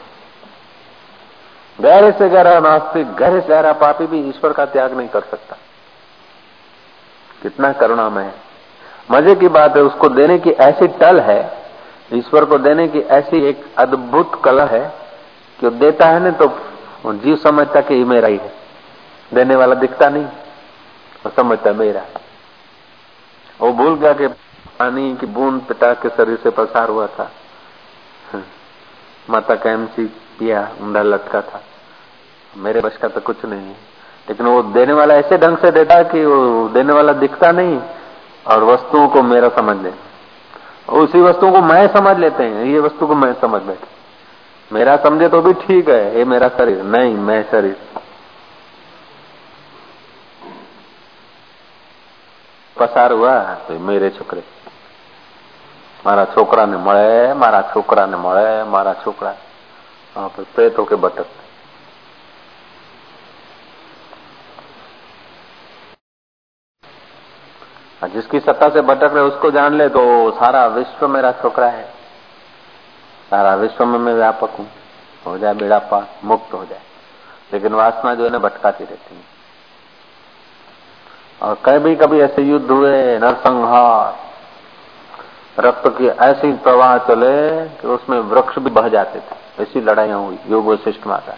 [1.78, 5.56] गहरे से गहरा नास्तिक, गहरे से गहरा पापी भी ईश्वर का त्याग नहीं कर सकता।
[7.42, 8.34] कितना करुणामय है।
[9.10, 11.40] मज़े की बात है, उसको देने की ऐसी टल है,
[12.14, 14.82] ईश्वर को देने की ऐसी एक अद्भुत कला है
[15.58, 16.46] कि वो देता है ना तो
[17.06, 18.52] जीव समझता कि मेरा ही है।
[19.32, 20.26] देने वाला दिखता नहीं
[21.24, 22.00] और समझता मेरा
[23.60, 24.26] वो भूल गया कि
[24.78, 27.30] पानी की बूंद पिता के शरीर से पसार हुआ था।
[29.30, 30.04] माता का एमसी
[30.38, 31.62] पिया ऊंधा लटका था।
[32.56, 33.90] मेरे बस का तो कुछ नहीं। है
[34.28, 37.80] लेकिन वो देने वाला ऐसे ढंग से देता कि वो देने वाला दिखता नहीं
[38.46, 39.92] और वस्तुओं को मेरा समझ ले।
[40.92, 43.86] उसी वस्तुओं को मैं समझ लेते हैं, ये वस्तु को मैं समझ बैठे।
[44.72, 47.76] मेरा समझे तो भी ठीक है, ये मेरा शरीर। नहीं, मैं शरीर।
[52.79, 54.43] પસાર હુઆ તો મેરે છોકરે
[56.05, 59.35] મારા છોકરાને મળે મારા છોકરાને મળે મારા છોકરા
[60.15, 61.31] હા પ્રેતો કે બટક
[68.01, 71.85] और जिसकी सत्ता से भटक रहे उसको जान ले तो सारा विश्व मेरा छोकरा है
[73.31, 74.67] सारा विश्व में मैं व्यापक हूँ
[75.25, 76.81] हो जाए बेड़ा पार मुक्त हो जाए
[77.53, 79.23] लेकिन वासना जो है ना भटकाती रहती है
[81.41, 84.13] और कभी कभी ऐसे युद्ध हुए नरसंहार
[85.57, 87.35] रक्त की ऐसी प्रवाह चले
[87.77, 91.35] कि उसमें वृक्ष भी बह जाते थे ऐसी लड़ाइयां हुई योग वशिष्ठ माता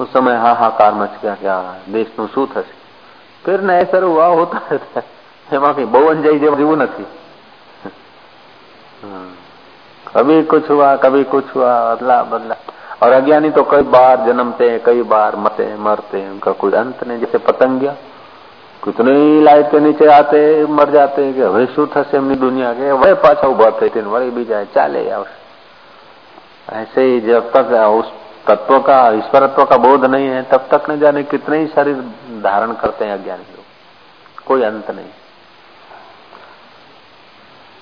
[0.00, 1.56] उस समय हाहाकार मच गया क्या
[1.90, 2.74] देश નું શું થશે
[3.44, 7.06] फिर ને સર हुआ होता रहता है એમાં કઈ બહુ અંજાઈ જેવું નથી
[10.06, 12.54] कभी कुछ हुआ कभी कुछ हुआ बदला बदला
[13.02, 17.04] और अज्ञानी तो कई बार जन्मते हैं कई बार मरते मरते हैं उनका कोई अंत
[17.04, 17.92] नहीं जैसे पतंगिया
[18.84, 20.40] कितने ही लाइट के नीचे आते
[20.70, 24.30] मर जाते हैं कि હવે શું થશે એમની दुनिया के वही पाछा उभा થઈ वही
[24.30, 25.04] भी जाए चाले
[26.72, 28.12] ऐसे ही जब तक उस
[28.46, 31.96] तत्व का ईश्वरत्व का बोध नहीं है तब तक न जाने कितने ही शरीर
[32.42, 35.10] धारण करते हैं अज्ञानी लोग कोई अंत नहीं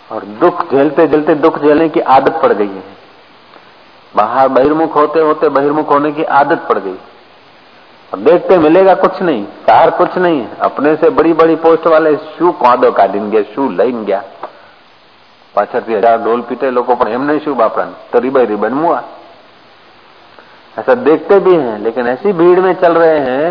[0.08, 2.96] और दुख झेलते झेलते दुख झेलने की आदत पड़ गई है
[4.14, 6.96] बाहर बहिर्मुख होते होते बहिर्मुख होने की आदत पड़ गई
[8.12, 12.88] देखते मिलेगा कुछ नहीं सार कुछ नहीं अपने से बड़ी बड़ी पोस्ट वाले શું કાદો
[12.92, 14.20] કાઢીને ગયા શું લઈને ગયા
[15.54, 19.00] પાછળથી હજાર ઢોલ પીટે લોકો પણ એમને શું બાપરાને તો रिबन रिबन मुआ
[20.76, 23.46] ऐसा देखते भी हैं लेकिन ऐसी भीड़ में चल रहे हैं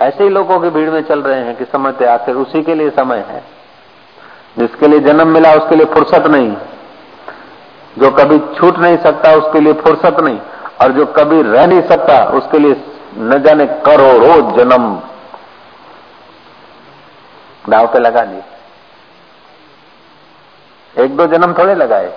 [0.00, 2.90] ऐसे ही लोगों की भीड़ में चल रहे हैं कि समझते आखिर उसी के लिए
[2.92, 3.42] समय है
[4.58, 6.52] जिसके लिए जन्म मिला उसके लिए फुर्सत नहीं
[7.94, 10.38] जो कभी छूट नहीं सकता उसके लिए फुर्सत नहीं
[10.82, 12.74] और जो कभी रह नहीं सकता उसके लिए
[13.20, 14.84] न जाने करोड़ों जन्म
[17.64, 18.42] दाव पे लगा दिए
[20.94, 22.12] एक दो जन्म थोड़े लगाए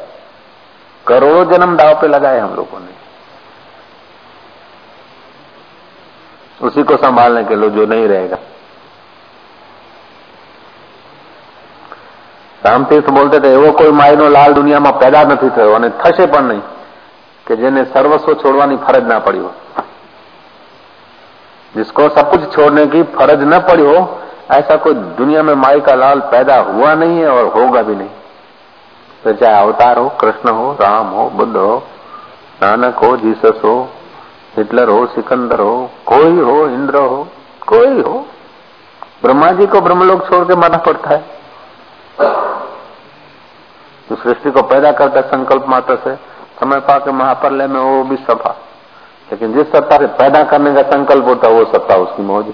[1.06, 3.00] करोड़ों जन्म दाव पे लगाए हम लोगों ने
[6.60, 8.40] उसी को संभालने के लिए जो नहीं रहेगा
[12.62, 16.62] રામતીર્થ બોલતે હતા એવો કોઈ માયનો લાલ દુનિયામાં પેદા નથી થયો અને થશે પણ નહીં
[17.48, 19.56] કે જેને સર્વસ્વ છોડવાની ફરજ ના પડી હોય
[21.77, 24.21] जिसको सब कुछ छोड़ने की फ़र्ज़ न पड़ी हो,
[24.51, 28.09] ऐसा कोई दुनिया में माई का लाल पैदा हुआ नहीं है और होगा भी नहीं।
[29.25, 31.83] तो चाहे अवतार हो, कृष्ण हो, राम हो, बुद्ध हो,
[32.63, 33.89] नानक हो, जीसस हो,
[34.57, 37.29] हिटलर हो, सिकंदर हो, कोई हो, इंद्र हो,
[37.67, 38.27] कोई हो,
[39.23, 41.25] ब्रह्मा जी को ब्रह्मलोक छोड़ के माना पड़ता है।
[44.09, 46.15] तो सृष्टि को पैदा करता संकल्प मात्र से।
[46.61, 48.55] समय पाके महाप्रलय में वो भी सफ़ा
[49.29, 52.53] लेकिन जिस सत्ता से पैदा करने का संकल्प होता है, वो सत्ता उसकी मौज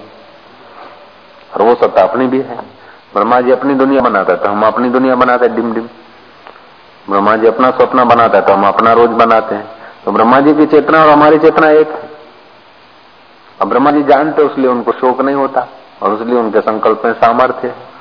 [1.53, 2.57] और वो सत्ता अपनी भी है।
[3.13, 5.87] ब्रह्मा जी अपनी दुनिया बनाता तो हम अपनी दुनिया बनाते डिम डिम
[7.07, 9.67] ब्रह्मा जी अपना सपना बनाता है तो हम अपना रोज बनाते हैं।
[10.05, 12.09] तो ब्रह्मा जी की चेतना और हमारी चेतना एक है।
[13.59, 15.67] अब ब्रह्मा जी जानते इसलिए उनको शोक नहीं होता,
[16.01, 17.91] और इसलिए उनके संकल्प में सामर्थ्य है।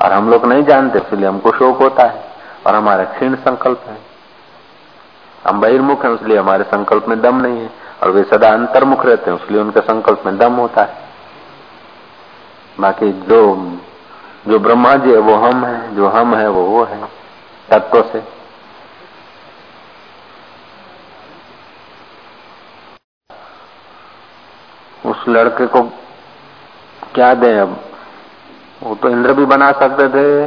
[0.00, 2.22] और हम लोग नहीं जानते, इसलिए हमको शोक होता है,
[2.66, 3.96] और हमारे क्षीण संकल्प है।
[5.48, 7.70] हम बहिर्मुख हैं, इसलिए हमारे संकल्प में दम नहीं है।
[8.02, 11.02] और वे सदा अंतर्मुख रहते हैं, इसलिए उनके संकल्प में दम होता है।
[12.80, 13.40] बाकी जो
[14.48, 17.04] जो ब्रह्मा जी है, वो हम है, जो हम है, वो वो है,
[17.70, 18.22] तत्व से।
[25.10, 25.82] उस लड़के को
[27.14, 27.76] क्या दें अब?
[28.82, 30.46] वो तो इंद्र भी बना सकते थे,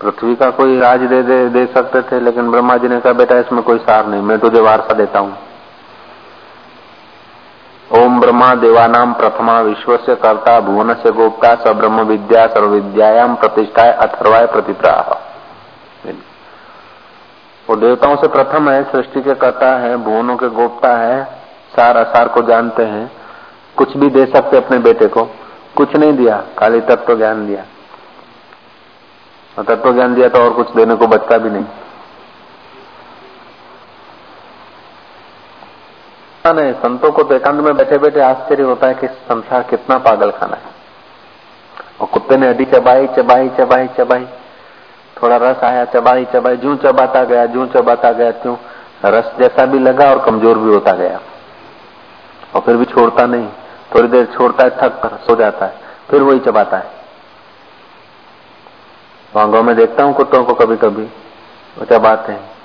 [0.00, 3.38] पृथ्वी का कोई राज दे दे दे सकते थे, लेकिन ब्रह्मा जी ने कहा, बेटा,
[3.38, 5.47] इसमें कोई सार नहीं, मैं तुझे वारसा देता हूँ।
[7.96, 13.34] ओम ब्रह्मा देवानाम प्रथमा विश्व से कर्ता भुवन से गोप्ता स ब्रह्म विद्या सर्व विद्यायाम
[13.34, 15.14] प्रतिष्ठा अथर्वाय प्रतिप्राह
[17.70, 21.24] वो देवताओं से प्रथम है, सृष्टि के कर्ता है, भुवनों के गोप्ता है,
[21.76, 23.10] सार असार को जानते हैं।
[23.76, 25.24] कुछ भी दे सकते अपने बेटे को।
[25.76, 27.64] कुछ नहीं दिया, खाली तत्व ज्ञान दिया।
[29.62, 31.64] तत्व ज्ञान दिया तो और कुछ देने को बचता भी नहीं।
[36.52, 40.30] नहीं, संतों को तो एकांत में बैठे बैठे आश्चर्य होता है कि संसार कितना पागल
[40.30, 40.78] खाना है।
[42.00, 44.26] और कुत्ते ने अडी चबाई चबाई चबाई चबाई।
[45.22, 48.56] थोड़ा रस आया, चबाई चबाई। जू चबाता गया, जू चबाता गया, क्यों?
[49.04, 51.20] रस जैसा भी लगा और कमज़ोर भी होता गया।
[52.54, 53.48] और फिर भी छोड़ता नहीं।
[53.94, 55.74] थोड़ी देर छोड़ता है, थक कर सो जाता है।
[56.10, 56.90] फिर वही चबाता है।
[59.36, 61.02] वहाँ गाँव में देखता हूँ कुत्तों को कभी कभी
[61.78, 62.57] वो चबाते हैं।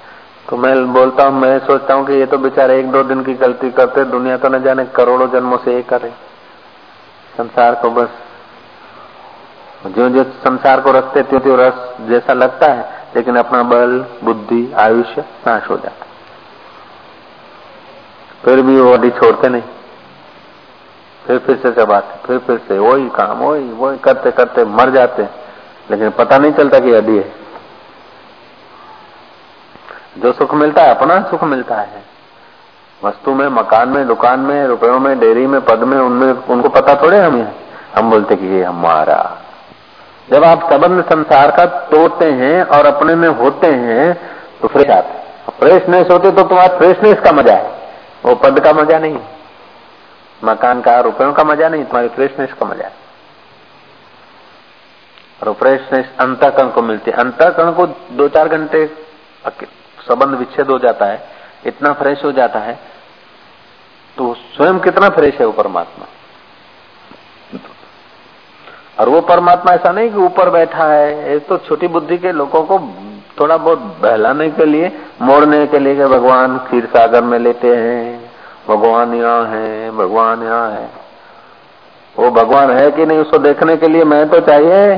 [0.45, 3.33] तो मैं बोलता हूँ, मैं सोचता हूँ कि ये तो बेचारे एक दो दिन की
[3.35, 6.09] गलती करते, दुनिया तो न जाने करोड़ों जन्मों से ये करे।
[7.33, 8.09] संसार को बस,
[9.87, 12.83] जो जो संसार को रखते त्यों त्यों रस जैसा लगता है,
[13.15, 16.05] लेकिन अपना बल, बुद्धि, आयुष्य नाश हो जाता
[18.43, 19.61] फिर भी वो अभी छोड़ते नहीं।
[21.25, 25.23] फिर फिर से चबाते फिर फिर से वही काम, वही वही करते करते मर जाते
[25.91, 27.42] लेकिन पता नहीं चलता कि अभी है।
[30.17, 32.01] जो सुख मिलता है, अपना सुख मिलता है।
[33.01, 36.95] वस्तु में, मकान में, दुकान में, रुपयों में, डेयरी में पद में, उनमें, उनको पता
[37.01, 37.47] थोड़े हम
[37.95, 39.17] हम बोलते कि ये हमारा।
[40.29, 44.13] जब आप संबंध संसार का तोड़ते हैं और अपने में होते हैं
[44.61, 45.21] तो फ्रेश आते
[45.59, 47.71] फ्रेशनेस होते तो तुम्हारा फ्रेशनेस का मज़ा है।
[48.25, 49.19] वो पद का मज़ा नहीं।
[50.43, 52.91] मकान का, रुपयों का मज़ा नहीं, तुम्हारी फ्रेशनेस का मज़ा है।
[55.41, 58.85] और फ्रेशनेस अंतकरण को मिलती है। अंतकरण को दो चार घंटे
[60.03, 61.21] संबंध विच्छेद हो जाता है,
[61.65, 62.79] इतना फ्रेश हो जाता है
[64.17, 66.05] तो स्वयं कितना फ्रेश है वो परमात्मा?
[68.99, 72.61] और वो परमात्मा ऐसा नहीं कि ऊपर बैठा है, ये तो छोटी बुद्धि के लोगों
[72.63, 72.77] को
[73.39, 74.91] थोड़ा बहुत बहलाने के लिए,
[75.21, 78.31] मोड़ने के लिए भगवान क्षीर सागर में लेते हैं,
[78.67, 80.89] भगवान यहाँ है, भगवान यहाँ है।
[82.15, 84.95] वो भगवान है कि नहीं, उसको देखने के लिए मैं तो चाहिए।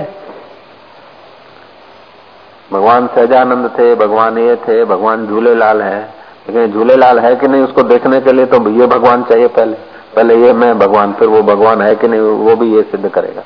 [2.73, 6.13] भगवान सहजानंद थे, भगवान ये थे, भगवान झूलेलाल है।
[6.49, 9.73] लेकिन झूलेलाल है कि नहीं, उसको देखने के लिए तो ये भगवान चाहिए पहले।
[10.15, 13.41] पहले ये मैं भगवान, फिर वो भगवान है कि नहीं, वो भी ये सिद्ध करेगा।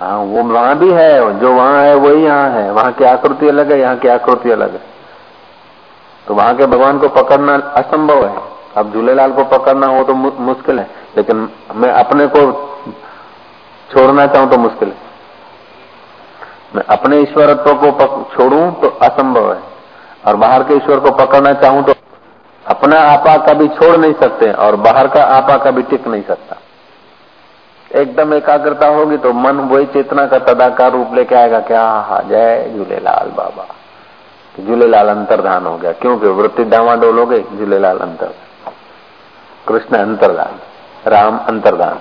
[0.00, 3.72] हाँ वो वहाँ भी है, जो वहाँ है वही यहाँ है। वहाँ की आकृति अलग
[3.72, 4.80] है, यहाँ की आकृति अलग है।
[6.28, 8.36] तो वहाँ के भगवान को पकड़ना असंभव है।
[8.76, 12.40] अब झूलेलाल को पकड़ना हो तो मुश्किल है। लेकिन मैं अपने को
[13.92, 15.03] छोड़ना चाहूँ तो मुश्किल है।
[16.74, 19.60] मैं अपने ईश्वरत्व को छोड़ू तो असंभव है।
[20.26, 21.92] और बाहर के ईश्वर को पकड़ना चाहूँ तो
[22.64, 26.56] अपना आपा कभी छोड़ नहीं सकते और बाहर का आपा कभी टिक नहीं सकता।
[27.90, 32.72] एकदम एकाग्रता होगी तो मन वही चेतना का तदाकार रूप लेके आएगा क्या हा जय
[32.76, 33.66] झूलेलाल बाबा।
[34.54, 38.34] झूलेलाल अंतर्धान हो गया। क्योंकि वृत्ति डावाडोल हो गई झूलेलाल अंतर।
[39.68, 40.58] कृष्ण अंतर्धान,
[41.06, 41.98] राम अंतर्धान।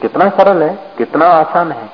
[0.00, 1.90] कितना सरल है, कितना आसान है।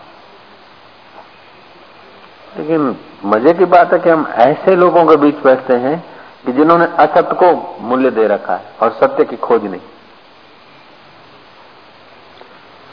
[2.58, 6.04] लेकिन मज़े की बात है कि हम ऐसे लोगों के बीच बैठते हैं
[6.46, 9.80] कि जिन्होंने असत्य को मूल्य दे रखा है और सत्य की खोज नहीं।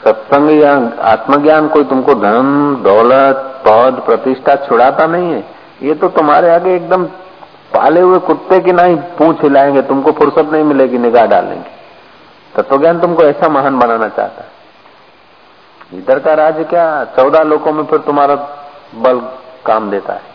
[0.04, 5.44] सत्संग या आत्मज्ञान कोई तुमको धन, दौलत, पद, प्रतिष्ठा छुड़ाता नहीं है।
[5.82, 7.04] ये तो तुम्हारे आगे एकदम
[7.74, 11.70] पाले हुए कुत्ते की ना ही पूछ हिलाएँगे, तुमको फुर्सत नहीं मिलेगी, निगाह डालेंगे
[12.54, 14.49] तत्व ज्ञान तुमको ऐसा महान बनाना चाहता है।
[15.92, 17.04] इधर का राज्य क्या?
[17.16, 18.34] चौदह लोगों में फिर तुम्हारा
[18.94, 19.20] बल
[19.66, 20.28] काम देता है।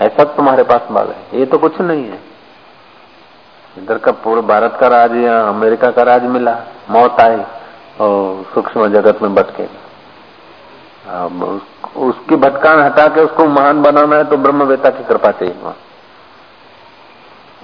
[0.00, 2.18] ऐसा तुम्हारे पास बल है। ये तो कुछ नहीं है।
[3.76, 6.56] इधर का पूरे भारत का राज या अमेरिका का राज मिला,
[6.90, 7.40] मौत आई
[8.00, 9.62] और सूक्ष्म जगत में भटके।
[11.12, 11.60] अब
[11.96, 15.54] उसकी भटकान हटा के उसको महान बनाना है तो ब्रह्म ब्रह्मवेता की कृपा चाहिए।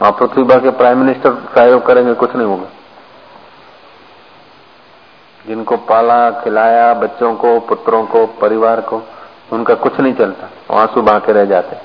[0.01, 2.67] वहाँ पृथ्वी भर के प्राइम मिनिस्टर सहयोग करेंगे, कुछ नहीं होगा।
[5.47, 9.03] जिनको पाला, खिलाया, बच्चों को, पुत्रों को, परिवार को,
[9.53, 11.77] उनका कुछ नहीं चलता। वहाँ सुबह के रह जाते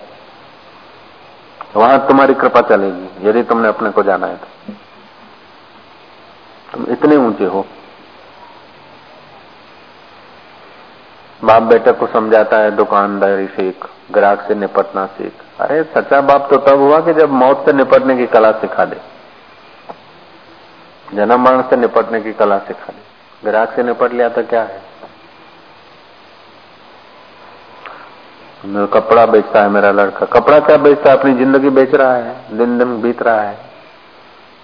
[1.75, 4.73] वहाँ तुम्हारी कृपा चलेगी, यदि तुमने अपने को जाना है तो।
[6.73, 7.65] तुम इतने ऊँचे हो।
[11.43, 16.57] बाप बेटे को समझाता है, दुकानदारी सीख, ग्राहक से निपटना सीख। अरे, सच्चा बाप तो
[16.57, 18.97] तब हुआ कि जब मौत से निपटने की कला सिखा दे।
[21.13, 23.06] जन्म मरण से निपटने की कला सिखा दे।
[23.41, 24.85] ग्राहक से निपट लिया तो क्या है?
[28.93, 31.17] कपड़ा बेचता है मेरा लड़का। कपड़ा क्या बेचता है?
[31.17, 33.57] अपनी ज़िंदगी बेच रहा है दिन दिन बीत रहा है।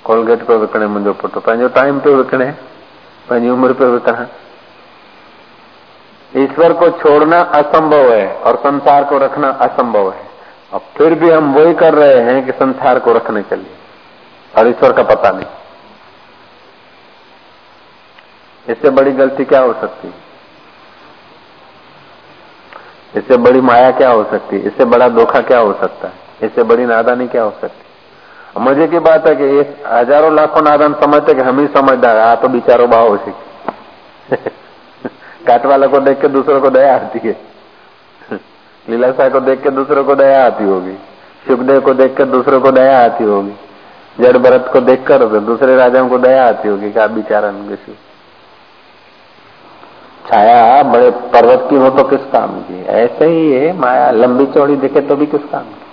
[0.05, 2.49] कोलगेट पे विकणे मुंहिंजो पुट पंहिंजो टाइम पे विकणे
[3.29, 4.27] पंहिंजी उम्र पे विकणा।
[6.31, 10.25] ईश्वर को छोड़ना असंभव है और संसार को रखना असंभव है।
[10.73, 13.75] और फिर भी हम वही कर रहे हैं कि संसार को रखने के लिए।
[14.53, 15.45] और ईश्वर का पता नहीं।
[18.69, 20.07] इससे बड़ी गलती क्या हो सकती?
[20.07, 20.13] है
[23.15, 24.55] इससे बड़ी माया क्या हो सकती?
[24.55, 26.13] है इससे बड़ा धोखा क्या हो सकता है?
[26.43, 27.85] इससे बड़ी नादानी क्या हो सकती?
[28.57, 32.17] है मज़े की बात है कि ये हज़ारों लाखों नादान समझते कि हम ही समझदार
[32.17, 33.17] आ तो बिचारो भाव हो
[35.47, 37.31] काट वाला को देख के दूसरों को दया आती है।
[38.31, 38.37] लीला
[38.89, 40.93] लीलाशाह को देख के दूसरों को दया आती होगी।
[41.47, 43.55] सुखदेव को देख कर दूसरों को दया आती होगी।
[44.19, 47.51] जड़ भरत को देखकर दूसरे राजाओं को दया आती होगी क्या बिचारा
[50.31, 52.85] छाया, बड़े पर्वत की हो तो किस काम की?
[52.85, 55.83] ऐसे ही है माया, लंबी चौड़ी दिखे तो भी किस काम की?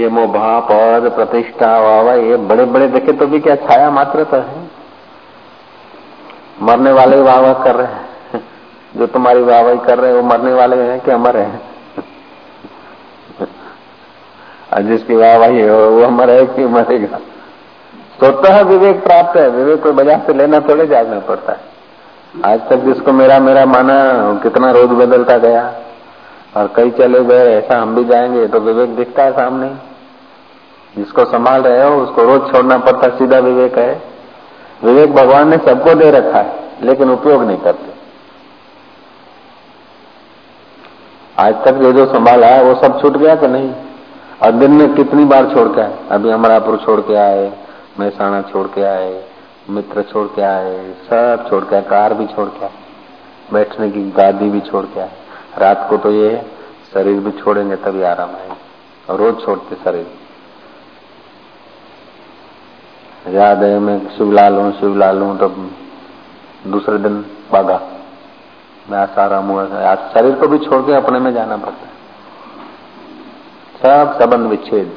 [0.00, 4.36] ये मोभा पद, प्रतिष्ठा वाह ये बड़े बड़े दिखे तो भी क्या छाया मात्र तो
[4.36, 4.70] है?
[6.62, 8.08] मरने वाले वाह वाह कर रहे हैं।
[8.96, 11.60] जो तुम्हारी वाहवाही कर रहे हैं, वो मरने वाले हैं कि अमर है?
[14.82, 17.18] जिसकी वाहवाही है वो अमर है कि मरेगा?
[18.18, 21.73] स्वतः विवेक प्राप्त है। विवेक को बाज़ार से लेना थोड़े जाना पड़ता है।
[22.46, 23.94] आज तक जिसको मेरा मेरा माना
[24.42, 25.74] कितना रोज बदलता गया।
[26.56, 29.68] और कई चले गए, ऐसा हम भी जाएँगे तो विवेक दिखता है सामने।
[30.96, 34.02] जिसको संभाल रहे हो, उसको रोज छोड़ना पड़ता, सीधा विवेक है।
[34.84, 37.94] विवेक भगवान ने सबको दे रखा है, लेकिन उपयोग नहीं करते।
[41.38, 43.72] आज तक जो जो संभाला है वो सब छूट गया कि नहीं?
[44.42, 45.98] और दिन में कितनी बार छोड़ के आए?
[46.10, 47.52] अभी अमरापुर छोड़ के आए
[48.00, 49.24] मेहसाणा छोड़ के आए।
[49.66, 52.72] मित्र छोड़ के आए, सब छोड़ के आए, कार भी छोड़ के आए,
[53.52, 55.10] बैठने की गादी भी छोड़ के आए।
[55.58, 56.30] रात को तो ये
[56.94, 58.56] शरीर भी छोड़ेंगे, तभी आराम आएगा।
[59.08, 60.06] और रोज छोड़ते शरीर।
[63.30, 65.48] याद है, मैं शिवलाल हूँ शिवलाल हूँ तो
[66.70, 67.14] दूसरे दिन
[67.52, 67.80] बागा
[68.90, 71.92] मैं आसाराम हुआ शरीर को भी छोड़ के अपने में जाना पड़ता है।
[73.76, 74.92] सब संबंध विच्छेद।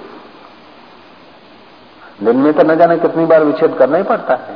[2.19, 4.55] दिन में तो न जाने कितनी बार विच्छेद करना ही पड़ता है।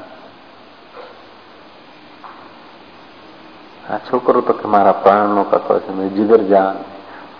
[4.01, 6.77] छोकरो तो हमारा प्राणों का तो जिगर जान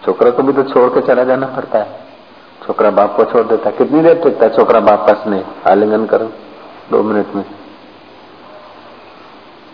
[0.05, 1.99] छोकरा को भी तो छोड़ के चला जाना पड़ता है।
[2.61, 5.45] छोकरा बाप को छोड़ देता कितनी देर टिकता छोकरा बाप का स्नेह?
[5.67, 6.31] आलिंगन करो,
[6.91, 7.43] दो मिनट में।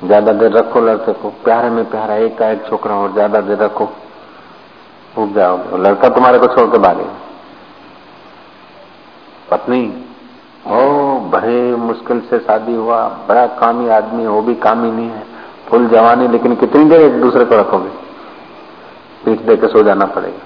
[0.03, 3.57] ज़्यादा देर रखो लड़के को। प्यारे में प्यारा एक का एक छोकरा और ज़्यादा देर
[3.59, 3.89] रखो।
[5.15, 7.05] उग जाओगे। लड़का तुम्हारे को छोड़ के भागे
[9.51, 9.81] पत्नी
[10.68, 15.24] ओ बड़े मुश्किल से शादी हुआ, बड़ा कामी आदमी वो भी कामी नहीं है।
[15.70, 17.89] फुल जवानी, लेकिन कितनी देर एक दूसरे को रखोगे?
[19.26, 20.45] पीठ दे के सो जाना पड़ेगा।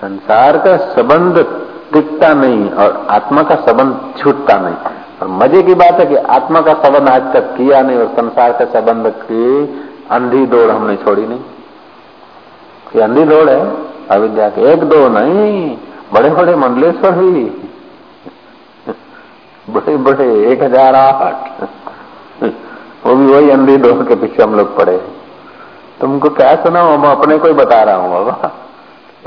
[0.00, 1.46] संसार का संबंध
[1.92, 4.74] टिकता नहीं और आत्मा का संबंध छूटता नहीं।
[5.22, 8.52] और मज़े की बात है कि आत्मा का संबंध आज तक किया नहीं और संसार
[8.52, 9.64] का संबंध की
[10.10, 11.40] अंधी दौड़ हमने छोड़ी नहीं।
[12.96, 13.76] ये अंधी दौड़ है,
[14.10, 15.76] अविद्या के। एक दो नहीं
[16.14, 17.69] बड़े बड़े मंडलेश्वर ही।
[19.72, 21.62] बड़े बड़े, एक हज़ार आठ।
[23.04, 24.96] वो भी वही अंधी दौड़ के पीछे हम लोग पड़े।
[26.00, 28.50] तुमको क्या सुना मैं अपने को ही बता रहा हूँ बाबा।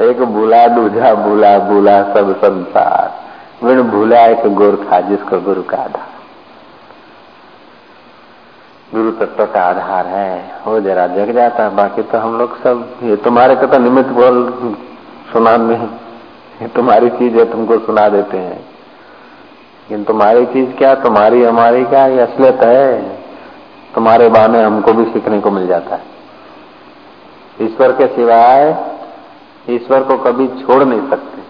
[0.03, 3.21] एक भूला दूजा, भूला भूला सब संसार।
[3.63, 6.11] विण भूला एक गोरखा जिसको गुरु का आधार।
[8.91, 10.31] गुरु तत्व का आधार है।
[10.65, 14.09] वो जरा जग जाता है बाकी तो हम लोग सब, ये तुम्हारे को तो निमित्त
[14.11, 14.35] बोल
[15.33, 15.87] सुना नहीं
[16.61, 18.59] ये तुम्हारी चीज़ है तुमको सुना देते हैं।
[19.83, 23.01] लेकिन तुम्हारी चीज़ क्या, तुम्हारी, हमारी क्या, ये असलियत है।
[23.95, 26.03] तुम्हारे बहाने हमको भी सीखने को मिल जाता है।
[27.61, 28.85] ईश्वर के सिवाय
[29.69, 31.41] ईश्वर को कभी छोड़ नहीं सकते।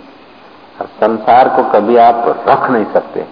[0.82, 3.26] और संसार को कभी आप रख नहीं सकते।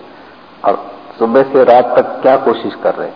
[0.65, 3.09] और सुबह से रात तक क्या कोशिश कर रहे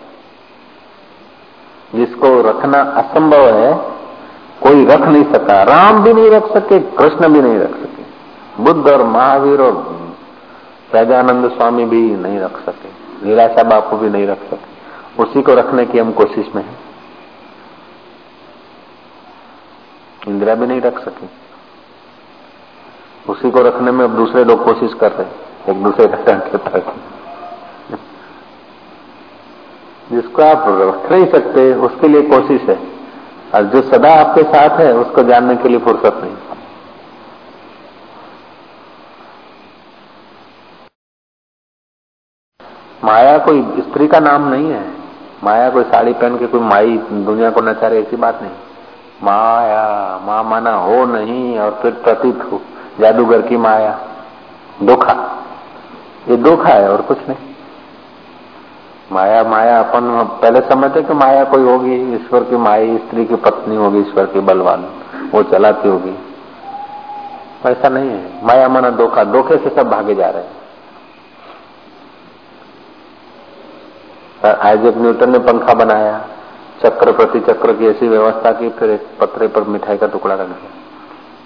[1.95, 3.73] जिसको रखना असंभव है,
[4.63, 8.05] कोई रख नहीं सका। राम भी नहीं रख सके, कृष्ण भी नहीं रख सके।
[8.63, 9.94] बुद्ध और महावीर और
[10.91, 12.89] सहजानंद स्वामी भी नहीं रख सके
[13.25, 16.73] नीलाशा बापू भी नहीं रख सके। उसी को रखने की हम कोशिश में है।
[20.27, 21.27] इंदिरा भी नहीं रख सके।
[23.31, 25.35] उसी को रखने में अब दूसरे लोग कोशिश कर रहे हैं,
[25.69, 26.93] एक दूसरे का टंक तक
[30.11, 32.79] जिसको आप रख नहीं सकते, उसके लिए कोशिश है।
[33.55, 36.35] और जो सदा आपके साथ है, उसको जानने के लिए फुर्सत नहीं।
[43.03, 44.85] माया कोई स्त्री का नाम नहीं है।
[45.43, 48.51] माया कोई साड़ी पहन के कोई माई दुनिया को नचारे, ऐसी बात नहीं।
[49.23, 52.61] माया, माँ माना हो नहीं और फिर प्रतीत हो,
[52.99, 53.99] जादूगर की माया।
[54.83, 55.43] धोखा।
[56.29, 57.37] ये धोखा है और कुछ नहीं।
[59.11, 63.75] माया माया अपन पहले समझते कि माया कोई होगी, ईश्वर की माई, स्त्री की पत्नी
[63.75, 64.85] होगी, ईश्वर की बलवान,
[65.31, 66.19] वो चलाती होगी।
[67.65, 70.54] ऐसा नहीं है। माया माना धोखा। धोखे से सब भागे जा रहे हैं।
[74.45, 76.17] आइजक न्यूटन ने पंखा बनाया,
[76.83, 80.47] चक्र प्रति चक्र की ऐसी व्यवस्था की, फिर एक पत्रे पर मिठाई का टुकड़ा रख
[80.47, 80.73] दिया।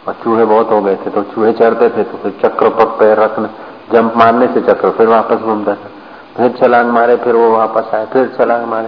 [0.07, 3.17] और चूहे बहुत हो गए थे तो चूहे चढ़ते थे तो फिर चक्र पर पैर
[3.17, 3.47] रखने,
[3.93, 5.89] जंप मारने से चक्र फिर वापस घूमता था।
[6.37, 8.87] फिर छलांग मारे, फिर वो वापस आए फिर छलांग मारे।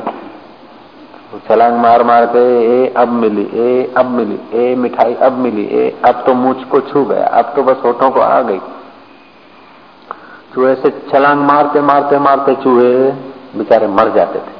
[1.31, 5.63] तो छलांग मार मार के, ए, अब मिली, ए, अब मिली, ए, मिठाई अब मिली,
[5.63, 8.59] ए, अब तो मुझ को छू गया, अब तो बस होठों को आ गई।
[10.53, 13.11] चूहे से छलांग मारते मारते मारते चूहे
[13.54, 14.54] बेचारे मर जाते थे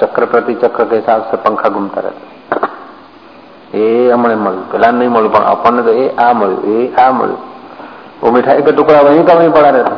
[0.00, 2.32] चक्र प्रति चक्र के हिसाब से पंखा घूमता रहता
[3.74, 7.40] એ હમણે મળ્યું પેલા નહીં મળ્યું પણ આપણને તો એ આ મળ્યું એ આ મળ્યું
[8.22, 9.94] वो मिठाई का टुकड़ा वहीं का वहीं पड़ा रहता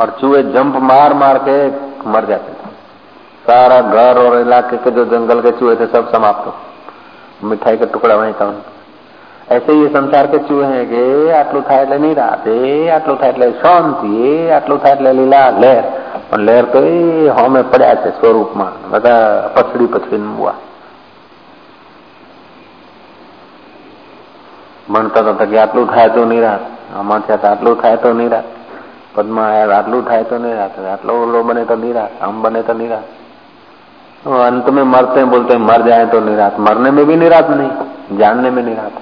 [0.00, 1.54] और चूहे जंप मार मार के
[2.14, 2.72] मर जाते थे
[3.44, 7.86] सारा घर और इलाके के जो जंगल के चूहे थे सब समाप्त हो मिठाई का
[7.94, 8.60] टुकड़ा वहीं का वहीं
[9.50, 11.02] ऐसे ये संसार के चूहे हैं કે
[11.32, 15.84] આટલું થાય એટલે નિરાત એ આટલું થાય એટલે શાંતિ એ આટલું થાય એટલે લીલા લહેર
[16.28, 16.96] પણ લહેર તો એ
[17.30, 19.20] હોમે પડ્યા છે સ્વરૂપમાં બધા
[19.56, 20.56] પછડી પછડી મુવા
[24.88, 26.64] ભણતા હતા કે આટલું થાય તો નિરાત
[26.94, 28.48] આમાં થયા આટલું થાય તો નિરાત
[29.14, 33.06] પદમાં આટલું થાય તો નિરાત આટલો ઓલો બને તો નિરાત આમ બને તો નિરાત
[34.26, 38.18] अंत में मरते हैं बोलते हैं मर जाए तो निरात मरने में भी निरात नहीं
[38.18, 38.96] जानने में निरात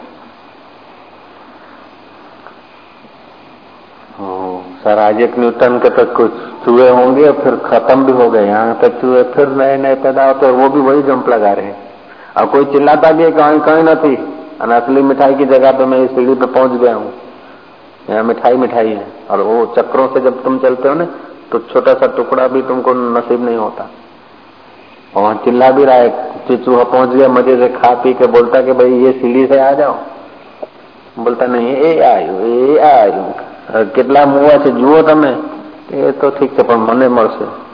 [4.20, 6.32] सर आजेक न्यूटन के तक कुछ
[6.66, 10.26] चूहे होंगे और फिर खत्म भी हो गए यहाँ तक चूहे, फिर नए नए पैदा
[10.26, 11.78] होते हैं वो भी वही जंप लगा रहे हैं।
[12.38, 14.16] और कोई चिल्लाता भी है, कहीं कहीं न थी।
[14.62, 17.12] और असली मिठाई की जगह पे मैं इस सीढ़ी पे पहुँच गया हूँ।
[18.10, 21.06] यहाँ मिठाई मिठाई है। और वो चक्रों से जब तुम चलते हो ना
[21.52, 23.90] तो छोटा सा टुकड़ा भी तुमको नसीब नहीं होता।
[25.16, 28.74] और चिल्ला भी रहा है चूहा पहुँच गया, मज़े से खा पी के बोलता कि
[28.74, 29.96] भाई, ये सीढ़ी से आ जाओ।
[31.20, 33.24] बोलता, नहीं ए आयु ए आयु
[33.94, 35.38] કેટલા મુવા છે જુઓ તમે.
[35.92, 37.69] એ તો ઠીક છે પણ મને મળશે.